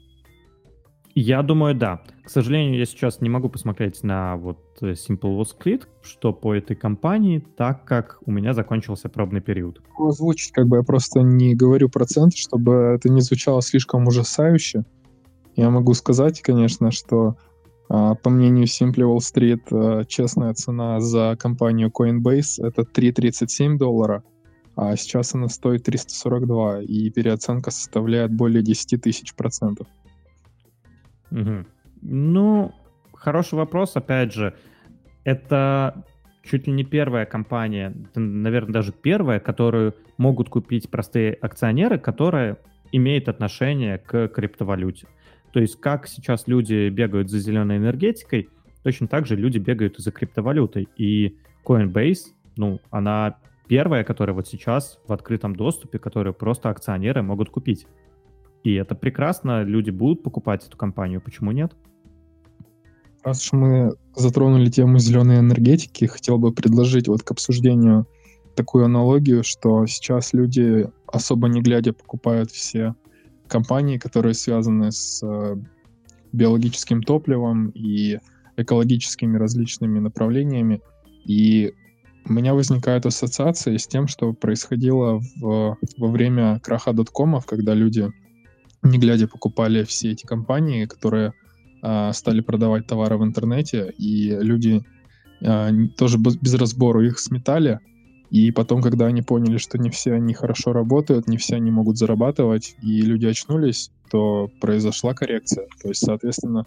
Я 1.16 1.44
думаю, 1.44 1.76
да. 1.76 2.02
К 2.24 2.30
сожалению, 2.30 2.80
я 2.80 2.86
сейчас 2.86 3.22
не 3.22 3.30
могу 3.30 3.48
посмотреть 3.48 4.02
на 4.04 4.36
вот 4.38 4.58
э, 4.82 4.94
Simple 4.94 5.38
Wall 5.38 5.46
Street, 5.46 5.84
что 6.02 6.34
по 6.34 6.56
этой 6.56 6.76
компании, 6.76 7.40
так 7.56 7.86
как 7.86 8.18
у 8.26 8.32
меня 8.32 8.54
закончился 8.54 9.10
пробный 9.10 9.42
период. 9.42 9.82
Звучит, 10.10 10.54
как 10.54 10.68
бы 10.68 10.78
я 10.78 10.84
просто 10.84 11.22
не 11.22 11.54
говорю 11.54 11.90
проценты, 11.90 12.38
чтобы 12.38 12.96
это 12.96 13.10
не 13.10 13.22
звучало 13.22 13.62
слишком 13.62 14.08
ужасающе. 14.08 14.86
Я 15.56 15.70
могу 15.70 15.94
сказать, 15.94 16.42
конечно, 16.42 16.92
что 16.92 17.38
а, 17.90 18.16
по 18.16 18.32
мнению 18.32 18.66
Simply 18.66 19.04
Wall 19.04 19.20
Street, 19.20 19.62
а, 19.72 20.06
честная 20.06 20.54
цена 20.56 21.00
за 21.00 21.36
компанию 21.38 21.92
Coinbase— 21.92 22.56
это 22.66 22.82
3,37 22.82 23.78
доллара, 23.78 24.24
а 24.76 24.96
сейчас 24.96 25.36
она 25.36 25.48
стоит 25.50 25.84
342, 25.84 26.82
и 26.82 27.12
переоценка 27.12 27.70
составляет 27.70 28.34
более 28.34 28.64
10 28.64 29.00
тысяч 29.00 29.36
процентов. 29.36 29.86
Угу. 31.34 31.66
Ну, 32.04 32.74
хороший 33.14 33.56
вопрос, 33.56 33.96
опять 33.96 34.34
же. 34.34 34.54
Это 35.24 36.04
чуть 36.44 36.68
ли 36.68 36.74
не 36.74 36.84
первая 36.84 37.26
компания, 37.26 37.94
наверное, 38.16 38.74
даже 38.74 38.92
первая, 38.92 39.40
которую 39.40 39.96
могут 40.18 40.50
купить 40.50 40.90
простые 40.90 41.34
акционеры, 41.34 41.98
которая 41.98 42.58
имеет 42.92 43.30
отношение 43.30 43.98
к 43.98 44.28
криптовалюте. 44.28 45.08
То 45.52 45.60
есть 45.60 45.80
как 45.80 46.08
сейчас 46.08 46.48
люди 46.48 46.90
бегают 46.90 47.30
за 47.30 47.40
зеленой 47.40 47.78
энергетикой, 47.78 48.50
точно 48.84 49.08
так 49.08 49.26
же 49.26 49.36
люди 49.36 49.58
бегают 49.58 49.98
и 49.98 50.02
за 50.02 50.12
криптовалютой. 50.12 50.88
И 50.98 51.38
Coinbase, 51.66 52.34
ну, 52.58 52.82
она 52.92 53.38
первая, 53.68 54.04
которая 54.04 54.36
вот 54.36 54.48
сейчас 54.48 55.00
в 55.08 55.14
открытом 55.14 55.56
доступе, 55.56 56.00
которую 56.00 56.34
просто 56.34 56.70
акционеры 56.70 57.22
могут 57.22 57.50
купить. 57.50 57.88
И 58.64 58.74
это 58.74 58.96
прекрасно, 58.96 59.64
люди 59.64 59.90
будут 59.90 60.24
покупать 60.24 60.66
эту 60.66 60.78
компанию, 60.78 61.22
почему 61.22 61.52
нет? 61.52 61.74
Раз 63.24 63.44
уж 63.46 63.54
мы 63.54 63.94
затронули 64.16 64.70
тему 64.70 65.00
зеленой 65.00 65.40
энергетики, 65.40 66.06
хотел 66.06 66.38
бы 66.38 66.54
предложить 66.54 67.08
вот 67.08 67.24
к 67.24 67.32
обсуждению 67.32 68.06
такую 68.56 68.86
аналогию, 68.86 69.44
что 69.44 69.86
сейчас 69.86 70.34
люди 70.34 70.88
особо 71.08 71.48
не 71.48 71.62
глядя 71.62 71.94
покупают 71.94 72.52
все 72.52 72.96
компании, 73.48 73.98
которые 73.98 74.34
связаны 74.34 74.92
с 74.92 75.22
э, 75.24 75.56
биологическим 76.32 77.04
топливом 77.04 77.70
и 77.70 78.20
экологическими 78.58 79.38
различными 79.38 80.00
направлениями. 80.00 80.82
И 81.26 81.74
у 82.26 82.34
меня 82.34 82.54
возникает 82.54 83.06
ассоциация 83.06 83.78
с 83.78 83.88
тем, 83.88 84.08
что 84.08 84.34
происходило 84.34 85.22
в, 85.38 85.78
во 85.98 86.08
время 86.08 86.60
краха 86.62 86.94
доткомов, 86.94 87.46
когда 87.46 87.74
люди, 87.74 88.10
не 88.84 88.98
глядя, 88.98 89.28
покупали 89.28 89.84
все 89.84 90.12
эти 90.12 90.26
компании, 90.26 90.86
которые 90.86 91.34
э, 91.82 92.12
стали 92.14 92.42
продавать 92.42 92.88
товары 92.88 93.18
в 93.18 93.24
интернете, 93.24 93.94
и 93.98 94.30
люди 94.30 94.84
э, 95.42 95.70
тоже 95.98 96.18
без 96.18 96.54
разбору 96.56 97.02
их 97.02 97.20
сметали, 97.20 97.80
и 98.30 98.52
потом, 98.52 98.82
когда 98.82 99.06
они 99.06 99.22
поняли, 99.22 99.58
что 99.58 99.78
не 99.78 99.90
все 99.90 100.14
они 100.14 100.34
хорошо 100.34 100.74
работают, 100.74 101.28
не 101.28 101.38
все 101.38 101.56
они 101.56 101.70
могут 101.72 101.98
зарабатывать, 101.98 102.76
и 102.82 103.02
люди 103.02 103.28
очнулись, 103.28 103.92
то 104.10 104.50
произошла 104.60 105.14
коррекция. 105.14 105.68
То 105.82 105.90
есть, 105.90 106.04
соответственно, 106.04 106.66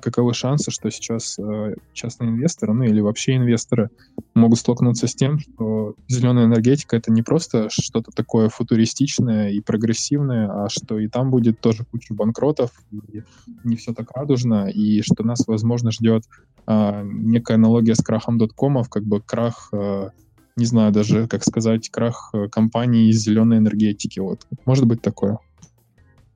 каковы 0.00 0.34
шансы, 0.34 0.72
что 0.72 0.90
сейчас 0.90 1.38
э, 1.38 1.74
частные 1.92 2.30
инвесторы, 2.30 2.74
ну 2.74 2.82
или 2.82 3.00
вообще 3.00 3.36
инвесторы 3.36 3.90
могут 4.34 4.58
столкнуться 4.58 5.06
с 5.06 5.14
тем, 5.14 5.38
что 5.38 5.94
зеленая 6.08 6.46
энергетика 6.46 6.96
это 6.96 7.12
не 7.12 7.22
просто 7.22 7.68
что-то 7.70 8.10
такое 8.10 8.48
футуристичное 8.48 9.50
и 9.50 9.60
прогрессивное, 9.60 10.48
а 10.50 10.68
что 10.68 10.98
и 10.98 11.06
там 11.06 11.30
будет 11.30 11.60
тоже 11.60 11.84
куча 11.84 12.14
банкротов, 12.14 12.70
и 12.90 13.22
не 13.62 13.76
все 13.76 13.94
так 13.94 14.10
радужно, 14.10 14.68
и 14.68 15.02
что 15.02 15.24
нас, 15.24 15.46
возможно, 15.46 15.92
ждет 15.92 16.24
а, 16.66 17.02
некая 17.04 17.54
аналогия 17.54 17.94
с 17.94 18.02
крахом 18.02 18.38
доткомов, 18.38 18.88
как 18.88 19.04
бы 19.04 19.20
крах 19.20 19.68
а, 19.72 20.10
не 20.56 20.64
знаю 20.64 20.90
даже, 20.90 21.28
как 21.28 21.44
сказать, 21.44 21.90
крах 21.90 22.30
э, 22.32 22.48
компании 22.48 23.10
из 23.10 23.18
зеленой 23.18 23.58
энергетики. 23.58 24.20
Вот. 24.20 24.46
Может 24.64 24.86
быть 24.86 25.02
такое? 25.02 25.38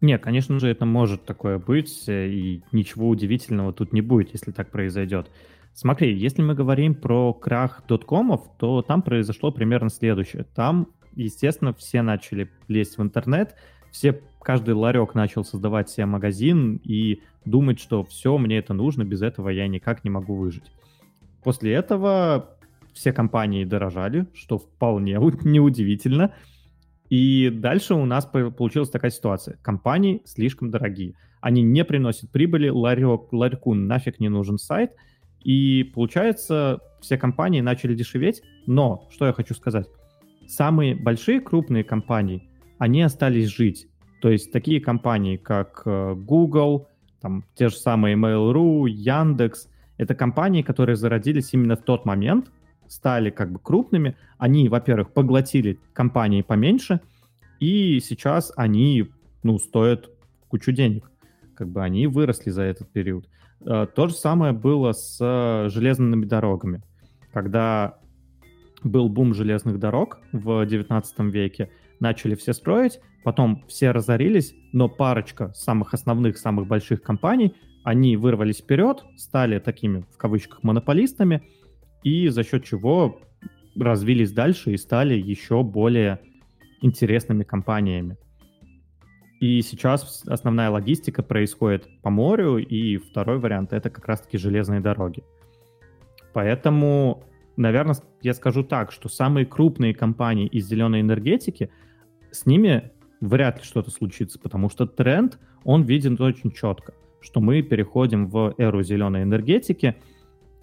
Не, 0.00 0.18
конечно 0.18 0.58
же, 0.58 0.68
это 0.68 0.86
может 0.86 1.24
такое 1.26 1.58
быть, 1.58 2.08
э, 2.08 2.28
и 2.28 2.62
ничего 2.72 3.08
удивительного 3.08 3.72
тут 3.72 3.92
не 3.92 4.00
будет, 4.00 4.32
если 4.32 4.50
так 4.50 4.70
произойдет. 4.70 5.30
Смотри, 5.74 6.16
если 6.16 6.42
мы 6.42 6.54
говорим 6.54 6.94
про 6.94 7.32
крах 7.32 7.84
доткомов, 7.86 8.42
то 8.58 8.82
там 8.82 9.02
произошло 9.02 9.52
примерно 9.52 9.90
следующее. 9.90 10.44
Там, 10.54 10.88
естественно, 11.14 11.74
все 11.74 12.02
начали 12.02 12.50
лезть 12.68 12.98
в 12.98 13.02
интернет, 13.02 13.54
все, 13.90 14.20
каждый 14.40 14.74
ларек 14.74 15.14
начал 15.14 15.44
создавать 15.44 15.90
себе 15.90 16.06
магазин 16.06 16.80
и 16.82 17.20
думать, 17.44 17.80
что 17.80 18.04
все, 18.04 18.38
мне 18.38 18.58
это 18.58 18.72
нужно, 18.72 19.04
без 19.04 19.22
этого 19.22 19.48
я 19.48 19.66
никак 19.68 20.04
не 20.04 20.10
могу 20.10 20.34
выжить. 20.34 20.70
После 21.42 21.72
этого 21.72 22.56
все 22.92 23.12
компании 23.12 23.64
дорожали, 23.64 24.26
что 24.34 24.58
вполне 24.58 25.18
неудивительно. 25.42 26.32
И 27.10 27.50
дальше 27.50 27.94
у 27.94 28.04
нас 28.06 28.24
получилась 28.24 28.88
такая 28.88 29.10
ситуация. 29.10 29.58
Компании 29.62 30.22
слишком 30.24 30.70
дорогие. 30.70 31.14
Они 31.40 31.62
не 31.62 31.84
приносят 31.84 32.30
прибыли, 32.30 32.68
ларек, 32.68 33.32
ларьку 33.32 33.74
нафиг 33.74 34.20
не 34.20 34.28
нужен 34.28 34.58
сайт, 34.58 34.92
И 35.42 35.90
получается, 35.94 36.80
все 37.00 37.16
компании 37.18 37.60
начали 37.60 37.94
дешеветь, 37.94 38.42
но, 38.66 39.08
что 39.10 39.26
я 39.26 39.32
хочу 39.32 39.54
сказать, 39.54 39.88
самые 40.46 40.94
большие 40.94 41.40
крупные 41.40 41.82
компании, 41.82 42.48
они 42.78 43.02
остались 43.02 43.48
жить. 43.48 43.88
То 44.20 44.28
есть 44.28 44.52
такие 44.52 44.80
компании, 44.80 45.36
как 45.36 45.82
э, 45.86 46.14
Google, 46.14 46.88
там, 47.20 47.44
те 47.54 47.70
же 47.70 47.76
самые 47.76 48.16
Mail.ru, 48.16 48.88
Яндекс, 48.88 49.68
это 49.96 50.14
компании, 50.14 50.62
которые 50.62 50.96
зародились 50.96 51.52
именно 51.54 51.76
в 51.76 51.82
тот 51.82 52.04
момент, 52.04 52.50
стали 52.90 53.30
как 53.30 53.52
бы 53.52 53.58
крупными. 53.58 54.16
Они, 54.36 54.68
во-первых, 54.68 55.12
поглотили 55.12 55.78
компании 55.92 56.42
поменьше, 56.42 57.00
и 57.60 58.00
сейчас 58.00 58.52
они, 58.56 59.10
ну, 59.42 59.58
стоят 59.58 60.10
кучу 60.48 60.72
денег. 60.72 61.10
Как 61.54 61.68
бы 61.68 61.82
они 61.82 62.06
выросли 62.06 62.50
за 62.50 62.62
этот 62.62 62.90
период. 62.90 63.28
Э, 63.64 63.86
то 63.94 64.08
же 64.08 64.14
самое 64.14 64.52
было 64.52 64.92
с 64.92 65.18
э, 65.20 65.68
железными 65.70 66.24
дорогами. 66.24 66.82
Когда 67.32 67.98
был 68.82 69.08
бум 69.08 69.34
железных 69.34 69.78
дорог 69.78 70.18
в 70.32 70.66
19 70.66 71.18
веке, 71.32 71.70
начали 72.00 72.34
все 72.34 72.54
строить, 72.54 72.98
потом 73.22 73.64
все 73.68 73.92
разорились, 73.92 74.54
но 74.72 74.88
парочка 74.88 75.52
самых 75.54 75.94
основных, 75.94 76.38
самых 76.38 76.66
больших 76.66 77.02
компаний, 77.02 77.54
они 77.84 78.16
вырвались 78.16 78.58
вперед, 78.58 79.04
стали 79.16 79.58
такими, 79.58 80.04
в 80.12 80.16
кавычках, 80.16 80.62
монополистами, 80.62 81.42
и 82.02 82.28
за 82.28 82.44
счет 82.44 82.64
чего 82.64 83.20
развились 83.76 84.32
дальше 84.32 84.72
и 84.72 84.76
стали 84.76 85.14
еще 85.14 85.62
более 85.62 86.20
интересными 86.80 87.44
компаниями. 87.44 88.16
И 89.40 89.62
сейчас 89.62 90.22
основная 90.26 90.70
логистика 90.70 91.22
происходит 91.22 91.88
по 92.02 92.10
морю, 92.10 92.58
и 92.58 92.98
второй 92.98 93.38
вариант— 93.38 93.72
это 93.72 93.88
как 93.88 94.06
раз-таки 94.06 94.36
железные 94.36 94.80
дороги. 94.80 95.24
Поэтому, 96.34 97.24
наверное, 97.56 97.96
я 98.20 98.34
скажу 98.34 98.62
так, 98.62 98.92
что 98.92 99.08
самые 99.08 99.46
крупные 99.46 99.94
компании 99.94 100.46
из 100.46 100.68
зеленой 100.68 101.00
энергетики, 101.00 101.70
с 102.30 102.44
ними 102.44 102.90
вряд 103.20 103.58
ли 103.58 103.64
что-то 103.64 103.90
случится, 103.90 104.38
потому 104.38 104.68
что 104.68 104.86
тренд, 104.86 105.38
он 105.64 105.82
виден 105.84 106.20
очень 106.20 106.50
четко, 106.50 106.92
что 107.20 107.40
мы 107.40 107.62
переходим 107.62 108.28
в 108.28 108.54
эру 108.58 108.82
зеленой 108.82 109.22
энергетики, 109.22 109.96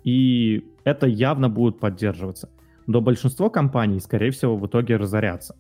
и 0.04 0.64
это 0.88 1.06
явно 1.06 1.50
будет 1.50 1.80
поддерживаться. 1.80 2.50
Но 2.88 3.02
большинство 3.02 3.50
компаний, 3.50 4.00
скорее 4.00 4.32
всего, 4.32 4.56
в 4.56 4.66
итоге 4.68 4.96
разорятся. 4.96 5.58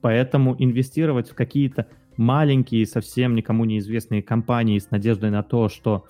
Поэтому 0.00 0.56
инвестировать 0.58 1.28
в 1.28 1.34
какие-то 1.34 1.88
маленькие, 2.16 2.86
совсем 2.86 3.34
никому 3.34 3.66
неизвестные 3.66 4.22
компании 4.22 4.78
с 4.78 4.90
надеждой 4.90 5.30
на 5.30 5.42
то, 5.42 5.68
что 5.68 6.06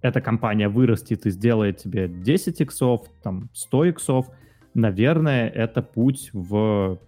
эта 0.00 0.20
компания 0.20 0.68
вырастет 0.68 1.26
и 1.26 1.30
сделает 1.30 1.78
тебе 1.78 2.06
10 2.08 2.60
иксов, 2.60 3.08
там 3.24 3.50
100 3.52 3.84
иксов, 3.86 4.26
наверное, 4.74 5.48
это 5.48 5.82
путь 5.82 6.30
в 6.32 7.00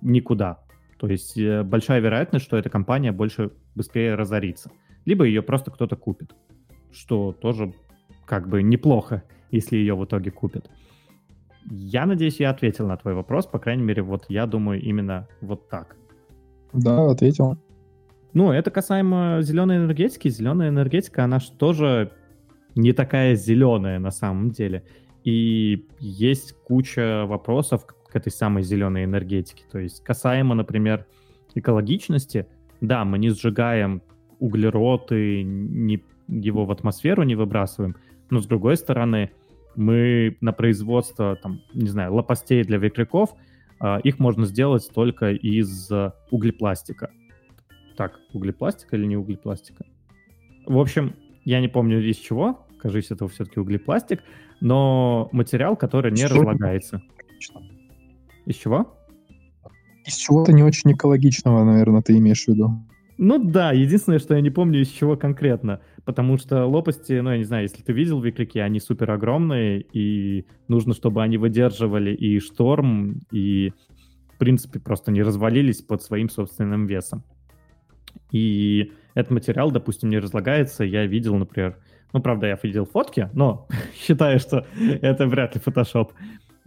никуда. 0.00 0.58
То 0.98 1.06
есть 1.06 1.38
э, 1.38 1.62
большая 1.62 2.00
вероятность, 2.00 2.44
что 2.44 2.56
эта 2.56 2.68
компания 2.68 3.12
больше 3.12 3.52
быстрее 3.76 4.16
разорится. 4.16 4.72
Либо 5.04 5.24
ее 5.24 5.42
просто 5.42 5.70
кто-то 5.70 5.94
купит, 5.94 6.34
что 6.90 7.32
тоже 7.32 7.72
как 8.26 8.48
бы 8.48 8.64
неплохо, 8.64 9.22
если 9.50 9.76
ее 9.76 9.94
в 9.94 10.04
итоге 10.04 10.30
купят. 10.30 10.70
Я 11.70 12.06
надеюсь, 12.06 12.40
я 12.40 12.50
ответил 12.50 12.86
на 12.86 12.96
твой 12.96 13.14
вопрос. 13.14 13.46
По 13.46 13.58
крайней 13.58 13.82
мере, 13.82 14.02
вот 14.02 14.24
я 14.28 14.46
думаю 14.46 14.80
именно 14.80 15.28
вот 15.40 15.68
так. 15.68 15.96
Да, 16.72 17.10
ответил. 17.10 17.58
Ну, 18.32 18.52
это 18.52 18.70
касаемо 18.70 19.38
зеленой 19.42 19.76
энергетики. 19.76 20.28
Зеленая 20.28 20.68
энергетика, 20.68 21.24
она 21.24 21.40
же 21.40 21.52
тоже 21.52 22.12
не 22.74 22.92
такая 22.92 23.34
зеленая 23.34 23.98
на 23.98 24.10
самом 24.10 24.50
деле. 24.50 24.84
И 25.24 25.86
есть 25.98 26.54
куча 26.64 27.24
вопросов 27.26 27.84
к 27.86 28.16
этой 28.16 28.30
самой 28.30 28.62
зеленой 28.62 29.04
энергетике. 29.04 29.64
То 29.70 29.78
есть 29.78 30.02
касаемо, 30.02 30.54
например, 30.54 31.06
экологичности, 31.54 32.46
да, 32.80 33.04
мы 33.04 33.18
не 33.18 33.30
сжигаем 33.30 34.02
углерод 34.38 35.12
и 35.12 35.42
не, 35.42 36.02
его 36.28 36.64
в 36.64 36.70
атмосферу 36.70 37.24
не 37.24 37.34
выбрасываем, 37.34 37.96
но 38.30 38.40
с 38.40 38.46
другой 38.46 38.76
стороны, 38.76 39.32
мы 39.78 40.36
на 40.40 40.52
производство, 40.52 41.36
там, 41.36 41.62
не 41.72 41.88
знаю, 41.88 42.14
лопастей 42.14 42.64
для 42.64 42.78
ветряков— 42.78 43.34
а, 43.80 43.98
их 43.98 44.18
можно 44.18 44.46
сделать 44.46 44.88
только 44.92 45.32
из 45.32 45.90
углепластика. 46.30 47.10
Так, 47.96 48.18
углепластика 48.32 48.96
или 48.96 49.06
не 49.06 49.16
углепластика? 49.16 49.84
В 50.66 50.78
общем, 50.78 51.14
я 51.44 51.60
не 51.60 51.68
помню 51.68 52.00
из 52.00 52.16
чего, 52.16 52.66
кажется, 52.78 53.14
это 53.14 53.26
все-таки 53.28 53.60
углепластик, 53.60 54.22
но 54.60 55.28
материал, 55.32 55.76
который 55.76 56.12
не 56.12 56.26
разлагается. 56.26 57.02
Из 58.46 58.56
чего? 58.56 58.94
Из 60.04 60.14
чего-то 60.14 60.52
не 60.52 60.62
очень 60.62 60.92
экологичного, 60.92 61.64
наверное, 61.64 62.02
ты 62.02 62.16
имеешь 62.16 62.44
в 62.44 62.48
виду. 62.48 62.70
Ну 63.18 63.38
да, 63.38 63.72
единственное, 63.72 64.20
что 64.20 64.36
я 64.36 64.40
не 64.40 64.50
помню, 64.50 64.80
из 64.80 64.88
чего 64.88 65.16
конкретно. 65.16 65.80
Потому 66.04 66.38
что 66.38 66.64
лопасти, 66.66 67.14
ну 67.20 67.32
я 67.32 67.38
не 67.38 67.44
знаю, 67.44 67.64
если 67.64 67.82
ты 67.82 67.92
видел 67.92 68.20
викрики, 68.20 68.58
они 68.58 68.78
супер 68.78 69.10
огромные, 69.10 69.84
и 69.92 70.46
нужно, 70.68 70.94
чтобы 70.94 71.22
они 71.22 71.36
выдерживали 71.36 72.14
и 72.14 72.38
шторм, 72.38 73.22
и 73.32 73.72
в 74.34 74.38
принципе 74.38 74.78
просто 74.78 75.10
не 75.10 75.22
развалились 75.22 75.82
под 75.82 76.00
своим 76.00 76.30
собственным 76.30 76.86
весом. 76.86 77.24
И 78.30 78.92
этот 79.14 79.32
материал, 79.32 79.72
допустим, 79.72 80.10
не 80.10 80.20
разлагается. 80.20 80.84
Я 80.84 81.04
видел, 81.04 81.34
например, 81.34 81.76
ну, 82.12 82.22
правда, 82.22 82.46
я 82.46 82.58
видел 82.62 82.86
фотки, 82.86 83.28
но 83.34 83.66
считаю, 83.96 84.38
что 84.38 84.64
это 84.78 85.26
вряд 85.26 85.56
ли 85.56 85.60
фотошоп, 85.60 86.12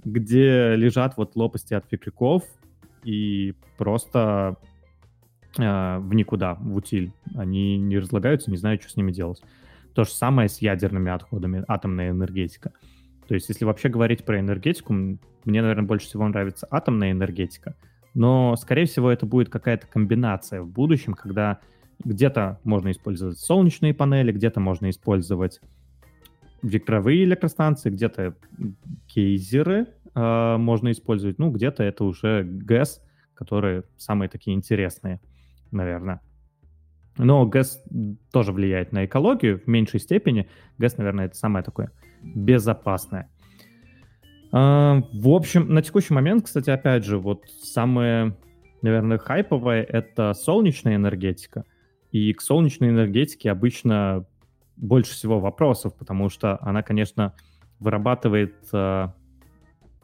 где 0.03 0.75
лежат 0.75 1.15
вот 1.15 1.37
лопасти 1.37 1.73
от 1.73 1.89
викриков, 1.89 2.43
и 3.05 3.53
просто 3.77 4.57
в 5.57 6.13
никуда, 6.13 6.55
в 6.55 6.75
утиль. 6.75 7.11
Они 7.35 7.77
не 7.77 7.99
разлагаются, 7.99 8.51
не 8.51 8.57
знаю, 8.57 8.79
что 8.79 8.89
с 8.89 8.95
ними 8.95 9.11
делать. 9.11 9.41
То 9.93 10.03
же 10.03 10.11
самое 10.11 10.47
с 10.47 10.59
ядерными 10.59 11.11
отходами, 11.11 11.65
атомная 11.67 12.11
энергетика. 12.11 12.71
То 13.27 13.33
есть, 13.33 13.49
если 13.49 13.65
вообще 13.65 13.89
говорить 13.89 14.23
про 14.23 14.39
энергетику, 14.39 14.93
мне, 14.93 15.61
наверное, 15.61 15.85
больше 15.85 16.07
всего 16.07 16.27
нравится 16.27 16.67
атомная 16.69 17.11
энергетика, 17.11 17.75
но, 18.13 18.55
скорее 18.57 18.85
всего, 18.85 19.09
это 19.09 19.25
будет 19.25 19.49
какая-то 19.49 19.87
комбинация 19.87 20.61
в 20.61 20.67
будущем, 20.67 21.13
когда 21.13 21.59
где-то 22.03 22.59
можно 22.63 22.91
использовать 22.91 23.39
солнечные 23.39 23.93
панели, 23.93 24.31
где-то 24.31 24.59
можно 24.59 24.89
использовать 24.89 25.61
ветровые 26.61 27.23
электростанции, 27.23 27.89
где-то 27.89 28.35
гейзеры 29.13 29.87
э, 30.13 30.57
можно 30.57 30.91
использовать, 30.91 31.39
ну, 31.39 31.51
где-то 31.51 31.83
это 31.83 32.03
уже 32.03 32.43
ГЭС, 32.43 33.01
которые 33.33 33.83
самые 33.97 34.29
такие 34.29 34.55
интересные 34.55 35.19
наверное. 35.71 36.21
Но 37.17 37.45
ГЭС 37.45 37.83
тоже 38.31 38.51
влияет 38.51 38.91
на 38.91 39.05
экологию 39.05 39.59
в 39.59 39.67
меньшей 39.67 39.99
степени. 39.99 40.49
ГЭС, 40.77 40.97
наверное, 40.97 41.25
это 41.25 41.35
самое 41.35 41.63
такое 41.63 41.91
безопасное. 42.23 43.29
А, 44.51 45.01
в 45.13 45.29
общем, 45.29 45.73
на 45.73 45.81
текущий 45.81 46.13
момент, 46.13 46.45
кстати, 46.45 46.69
опять 46.69 47.05
же, 47.05 47.17
вот 47.17 47.45
самое, 47.61 48.37
наверное, 48.81 49.17
хайповое— 49.17 49.83
это 49.89 50.33
солнечная 50.33 50.95
энергетика. 50.95 51.65
И 52.11 52.33
к 52.33 52.41
солнечной 52.41 52.89
энергетике 52.89 53.51
обычно 53.51 54.25
больше 54.75 55.13
всего 55.13 55.39
вопросов, 55.39 55.95
потому 55.97 56.29
что 56.29 56.57
она, 56.61 56.81
конечно, 56.81 57.33
вырабатывает 57.79 58.55
э, 58.73 59.07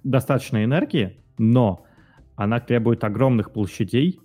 достаточно 0.03 0.63
энергии, 0.63 1.17
но 1.37 1.85
она 2.35 2.59
требует 2.59 3.03
огромных 3.03 3.51
площадей, 3.51 4.19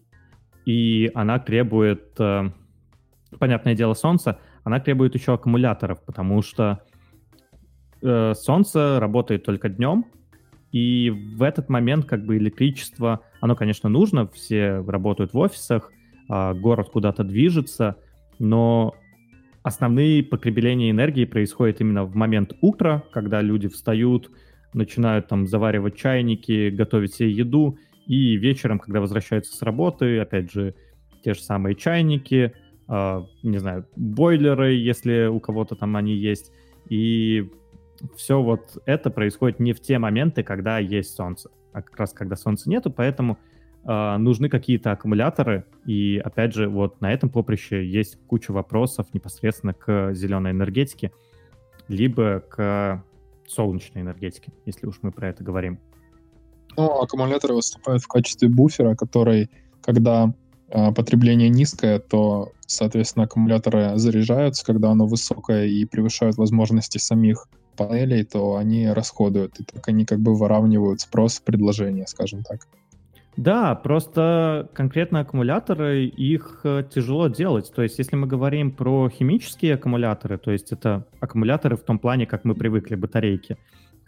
и 0.64 1.10
она 1.14 1.38
требует, 1.38 2.18
э, 2.18 2.50
понятное 3.38 3.74
дело, 3.74 3.94
Солнца, 3.94 4.38
она 4.64 4.80
требует 4.80 5.14
еще 5.14 5.34
аккумуляторов, 5.34 6.02
потому 6.04 6.42
что 6.42 6.82
э, 8.00 8.34
Солнце 8.34 8.98
работает 9.00 9.44
только 9.44 9.68
днем, 9.68 10.06
и 10.70 11.10
в 11.10 11.42
этот 11.42 11.68
момент 11.68 12.06
как 12.06 12.24
бы 12.24 12.36
электричество, 12.36 13.20
оно, 13.40 13.56
конечно, 13.56 13.88
нужно, 13.88 14.26
все 14.28 14.78
работают 14.86 15.32
в 15.34 15.38
офисах, 15.38 15.92
э, 16.28 16.54
город 16.54 16.90
куда-то 16.90 17.24
движется, 17.24 17.96
но 18.38 18.94
основные 19.62 20.22
потребления 20.22 20.90
энергии 20.90 21.24
происходят 21.24 21.80
именно 21.80 22.04
в 22.04 22.14
момент 22.14 22.52
утра, 22.60 23.02
когда 23.12 23.40
люди 23.40 23.68
встают, 23.68 24.30
начинают 24.72 25.28
там 25.28 25.46
заваривать 25.46 25.96
чайники, 25.96 26.70
готовить 26.70 27.14
себе 27.14 27.30
еду, 27.30 27.78
и 28.06 28.36
вечером, 28.36 28.78
когда 28.78 29.00
возвращаются 29.00 29.56
с 29.56 29.62
работы, 29.62 30.18
опять 30.18 30.50
же, 30.50 30.74
те 31.24 31.34
же 31.34 31.40
самые 31.40 31.74
чайники, 31.74 32.52
э, 32.88 33.22
не 33.42 33.58
знаю, 33.58 33.86
бойлеры, 33.96 34.74
если 34.74 35.26
у 35.26 35.40
кого-то 35.40 35.76
там 35.76 35.96
они 35.96 36.14
есть. 36.14 36.52
И 36.88 37.50
все 38.16 38.42
вот 38.42 38.78
это 38.86 39.10
происходит 39.10 39.60
не 39.60 39.72
в 39.72 39.80
те 39.80 39.98
моменты, 39.98 40.42
когда 40.42 40.78
есть 40.78 41.14
солнце, 41.14 41.50
а 41.72 41.82
как 41.82 41.96
раз 41.98 42.12
когда 42.12 42.36
солнца 42.36 42.68
нету, 42.68 42.90
поэтому 42.90 43.38
э, 43.84 44.16
нужны 44.16 44.48
какие-то 44.48 44.90
аккумуляторы. 44.92 45.64
И 45.86 46.20
опять 46.24 46.54
же, 46.54 46.68
вот 46.68 47.00
на 47.00 47.12
этом 47.12 47.30
поприще 47.30 47.86
есть 47.86 48.18
куча 48.26 48.50
вопросов 48.52 49.06
непосредственно 49.12 49.74
к 49.74 50.12
зеленой 50.14 50.50
энергетике. 50.50 51.12
либо 51.88 52.40
к 52.40 53.04
солнечной 53.46 54.02
энергетике, 54.02 54.52
если 54.64 54.86
уж 54.86 54.98
мы 55.02 55.12
про 55.12 55.28
это 55.28 55.44
говорим. 55.44 55.78
Ну, 56.76 57.00
аккумуляторы 57.00 57.54
выступают 57.54 58.02
в 58.02 58.08
качестве 58.08 58.48
буфера, 58.48 58.94
который, 58.94 59.50
когда 59.82 60.32
э, 60.68 60.92
потребление 60.92 61.48
низкое, 61.48 61.98
то, 61.98 62.52
соответственно, 62.66 63.24
аккумуляторы 63.24 63.98
заряжаются, 63.98 64.64
когда 64.64 64.90
оно 64.90 65.06
высокое 65.06 65.66
и 65.66 65.84
превышают 65.84 66.36
возможности 66.36 66.98
самих 66.98 67.48
панелей, 67.76 68.24
то 68.24 68.56
они 68.56 68.88
расходуют, 68.88 69.60
и 69.60 69.64
так 69.64 69.86
они 69.88 70.04
как 70.04 70.20
бы 70.20 70.34
выравнивают 70.34 71.00
спрос 71.00 71.40
предложение, 71.40 72.06
скажем 72.06 72.42
так. 72.42 72.66
Да, 73.36 73.74
просто 73.74 74.68
конкретно 74.74 75.20
аккумуляторы, 75.20 76.04
их 76.04 76.60
э, 76.64 76.84
тяжело 76.94 77.28
делать. 77.28 77.72
То 77.74 77.82
есть, 77.82 77.98
если 77.98 78.14
мы 78.14 78.26
говорим 78.26 78.70
про 78.70 79.08
химические 79.08 79.74
аккумуляторы, 79.74 80.36
то 80.36 80.50
есть 80.50 80.70
это 80.70 81.06
аккумуляторы 81.18 81.76
в 81.76 81.80
том 81.80 81.98
плане, 81.98 82.26
как 82.26 82.44
мы 82.44 82.54
привыкли, 82.54 82.94
батарейки, 82.94 83.56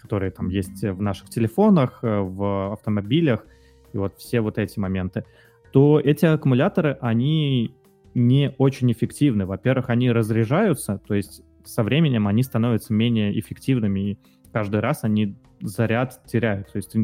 которые 0.05 0.31
там 0.31 0.51
есть 0.51 0.83
в 0.83 1.01
наших 1.01 1.31
телефонах, 1.31 2.01
э, 2.03 2.21
в 2.21 2.75
автомобилях, 2.75 3.47
и 3.95 3.97
вот 3.97 4.19
все 4.19 4.43
вот 4.43 4.59
эти 4.59 4.79
моменты, 4.79 5.25
то 5.73 5.99
эти 5.99 6.27
аккумуляторы, 6.27 6.99
они 7.01 7.75
не 8.13 8.55
очень 8.59 8.93
эффективны. 8.93 9.47
Во-первых, 9.47 9.89
они 9.89 10.13
разряжаются, 10.13 11.01
то 11.07 11.15
есть 11.15 11.43
со 11.65 11.83
временем 11.83 12.29
они 12.29 12.43
становятся 12.43 12.93
менее 12.93 13.39
эффективными, 13.41 14.01
и 14.11 14.19
каждый 14.53 14.81
раз 14.81 15.05
они 15.05 15.39
заряд 15.63 16.21
теряют. 16.27 16.71
То 16.71 16.77
есть 16.77 16.95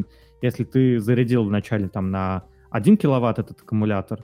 если 0.43 0.63
ты 0.63 0.99
зарядил 0.99 1.43
вначале 1.43 1.89
там 1.89 2.11
на 2.11 2.43
1 2.69 2.97
киловатт 2.97 3.39
этот 3.39 3.61
аккумулятор, 3.61 4.23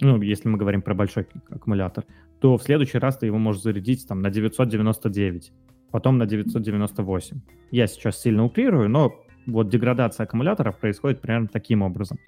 ну, 0.00 0.20
если 0.22 0.48
мы 0.48 0.56
говорим 0.56 0.80
про 0.80 0.94
большой 0.94 1.28
аккумулятор, 1.50 2.06
то 2.40 2.56
в 2.56 2.62
следующий 2.62 2.98
раз 2.98 3.18
ты 3.18 3.26
его 3.26 3.38
можешь 3.38 3.62
зарядить 3.62 4.08
там 4.08 4.22
на 4.22 4.30
999, 4.30 5.52
потом 5.90 6.18
на 6.18 6.26
998. 6.26 7.40
Я 7.70 7.86
сейчас 7.86 8.20
сильно 8.20 8.44
утрирую, 8.44 8.88
но 8.88 9.14
вот 9.46 9.68
деградация 9.68 10.24
аккумуляторов 10.24 10.78
происходит 10.78 11.20
примерно 11.20 11.48
таким 11.48 11.82
образом. 11.82 12.18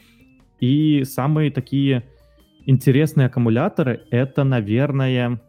И 0.60 1.04
самые 1.04 1.50
такие 1.50 2.04
интересные 2.66 3.26
аккумуляторы— 3.26 4.02
это, 4.10 4.44
наверное, 4.44 5.40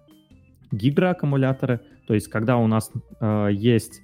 гидроаккумуляторы. 0.72 1.82
То 2.08 2.14
есть 2.14 2.28
когда 2.28 2.58
у 2.58 2.68
нас 2.68 2.92
э, 3.20 3.50
есть... 3.52 4.02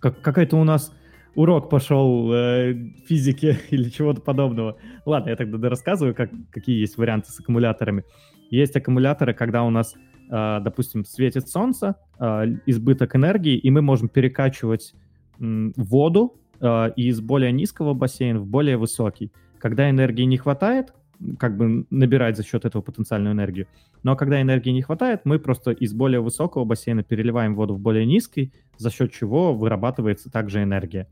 Как, 0.00 0.20
какая-то 0.20 0.56
у 0.56 0.64
нас 0.64 0.92
урок 1.34 1.70
пошел 1.70 2.32
э, 2.32 2.74
физики 3.06 3.58
или 3.70 3.88
чего-то 3.90 4.20
подобного. 4.20 4.76
Ладно, 5.04 5.30
я 5.30 5.36
тогда 5.36 5.68
рассказываю, 5.68 6.14
как, 6.14 6.30
какие 6.50 6.80
есть 6.80 6.96
варианты 6.96 7.30
с 7.30 7.40
аккумуляторами. 7.40 8.04
Есть 8.50 8.76
аккумуляторы, 8.76 9.34
когда 9.34 9.62
у 9.64 9.70
нас, 9.70 9.94
допустим, 10.30 11.04
светит 11.04 11.48
солнце, 11.48 11.96
э, 12.18 12.44
избыток 12.66 13.16
энергии, 13.16 13.56
и 13.56 13.70
мы 13.70 13.82
можем 13.82 14.08
перекачивать 14.08 14.94
э, 15.38 15.70
воду 15.76 16.40
э, 16.60 16.92
из 16.96 17.20
более 17.20 17.52
низкого 17.52 17.94
бассейна 17.94 18.40
в 18.40 18.46
более 18.46 18.76
высокий. 18.76 19.32
Когда 19.58 19.88
энергии 19.88 20.24
не 20.24 20.36
хватает, 20.36 20.92
как 21.38 21.56
бы 21.56 21.86
набирать 21.90 22.36
за 22.36 22.44
счет 22.44 22.64
этого 22.64 22.82
потенциальную 22.82 23.34
энергию. 23.34 23.66
Но 24.02 24.16
когда 24.16 24.40
энергии 24.40 24.70
не 24.70 24.82
хватает, 24.82 25.20
мы 25.24 25.38
просто 25.38 25.70
из 25.70 25.92
более 25.94 26.20
высокого 26.20 26.64
бассейна 26.64 27.02
переливаем 27.02 27.54
воду 27.54 27.74
в 27.74 27.80
более 27.80 28.06
низкий, 28.06 28.52
за 28.76 28.90
счет 28.90 29.12
чего 29.12 29.54
вырабатывается 29.54 30.30
также 30.30 30.62
энергия. 30.62 31.08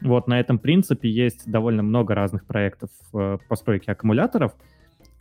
Вот 0.00 0.28
на 0.28 0.40
этом 0.40 0.58
принципе 0.58 1.10
есть 1.10 1.50
довольно 1.50 1.82
много 1.82 2.14
разных 2.14 2.46
проектов 2.46 2.90
э, 3.12 3.38
постройки 3.48 3.90
аккумуляторов. 3.90 4.54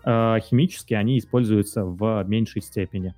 Э, 0.10 0.39
химические 0.41 0.98
они 0.98 1.19
используются 1.19 1.86
в 1.86 2.24
меньшей 2.24 2.63
степени. 2.63 3.13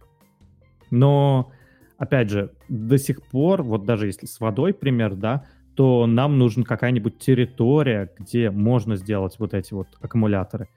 Но, 0.89 1.51
опять 1.97 2.29
же, 2.29 2.51
до 2.67 2.97
сих 2.97 3.23
пор, 3.23 3.63
вот 3.63 3.85
даже 3.85 4.07
если 4.07 4.25
с 4.25 4.41
водой 4.41 4.73
пример, 4.73 5.15
да, 5.15 5.45
то 5.75 6.05
нам 6.05 6.37
нужна 6.37 6.63
какая-нибудь 6.63 7.17
территория, 7.17 8.11
где 8.19 8.51
можно 8.51 8.97
сделать 8.97 9.35
вот 9.39 9.53
эти 9.53 9.73
вот 9.73 9.87
аккумуляторы 10.01 10.67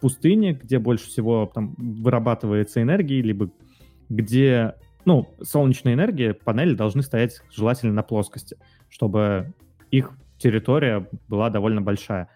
пустыне, 0.00 0.54
где 0.54 0.78
больше 0.78 1.06
всего 1.06 1.50
там 1.52 1.74
вырабатывается 1.76 2.82
энергии, 2.82 3.22
либо 3.22 3.50
где, 4.08 4.74
ну, 5.04 5.28
солнечная 5.42 5.94
энергия, 5.94 6.34
панели 6.34 6.74
должны 6.74 7.02
стоять 7.02 7.42
желательно 7.50 7.92
на 7.92 8.02
плоскости, 8.02 8.56
чтобы 8.88 9.52
их 9.90 10.12
территория 10.38 11.06
была 11.28 11.50
довольно 11.50 11.82
большая. 11.82 12.28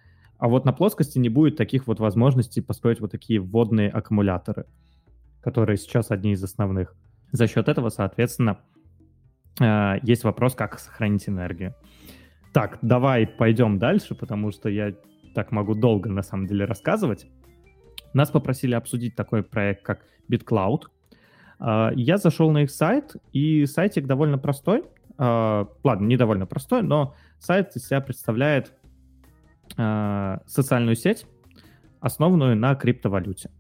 А 0.45 0.49
вот 0.49 0.67
на 0.67 0.75
плоскости 0.75 1.19
не 1.19 1.31
будет 1.31 1.57
таких 1.57 1.87
вот 1.87 2.01
возможностей 2.01 2.61
построить 2.61 3.01
вот 3.01 3.11
такие 3.11 3.41
водные 3.41 3.89
аккумуляторы, 3.89 4.67
которые 5.41 5.79
сейчас 5.79 6.11
одни 6.11 6.33
из 6.33 6.45
основных. 6.45 6.95
За 7.33 7.47
счет 7.47 7.67
этого, 7.67 7.89
соответственно, 7.89 8.59
э, 9.59 9.95
есть 10.03 10.23
вопрос, 10.23 10.55
как 10.55 10.79
сохранить 10.79 11.31
энергию. 11.31 11.75
Так, 12.53 12.79
давай 12.83 13.27
пойдем 13.27 13.79
дальше, 13.79 14.15
потому 14.15 14.51
что 14.51 14.69
я 14.69 14.93
так 15.35 15.51
могу 15.51 15.75
долго 15.75 16.11
на 16.11 16.21
самом 16.21 16.47
деле 16.47 16.67
рассказывать. 16.67 17.27
Нас 18.13 18.31
попросили 18.31 18.75
обсудить 18.75 19.17
такой 19.17 19.45
проект, 19.45 19.83
как 19.83 20.05
BitCloud. 20.31 20.83
А, 21.59 21.91
я 21.95 22.19
зашел 22.19 22.51
на 22.51 22.65
их 22.65 22.71
сайт, 22.71 23.17
и 23.33 23.65
сайтик 23.65 24.07
довольно 24.07 24.37
простой. 24.37 24.85
А, 25.17 25.69
ладно, 25.83 26.05
не 26.05 26.19
довольно 26.19 26.45
простой, 26.45 26.83
но 26.83 27.15
сайт 27.39 27.75
из 27.77 27.87
себя 27.87 28.03
представляет 28.03 28.75
а, 29.77 30.41
социальную 30.47 30.97
сеть, 30.97 31.27
основанную 32.01 32.57
на 32.57 32.75
криптовалюте. 32.75 33.51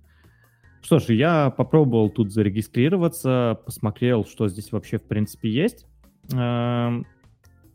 Что 0.82 0.98
ж, 0.98 1.10
я 1.10 1.50
попробовал 1.50 2.10
тут 2.10 2.32
зарегистрироваться, 2.32 3.58
посмотрел, 3.64 4.24
что 4.26 4.48
здесь 4.48 4.70
вообще 4.70 4.98
в 4.98 5.04
принципе 5.04 5.48
есть. 5.48 5.86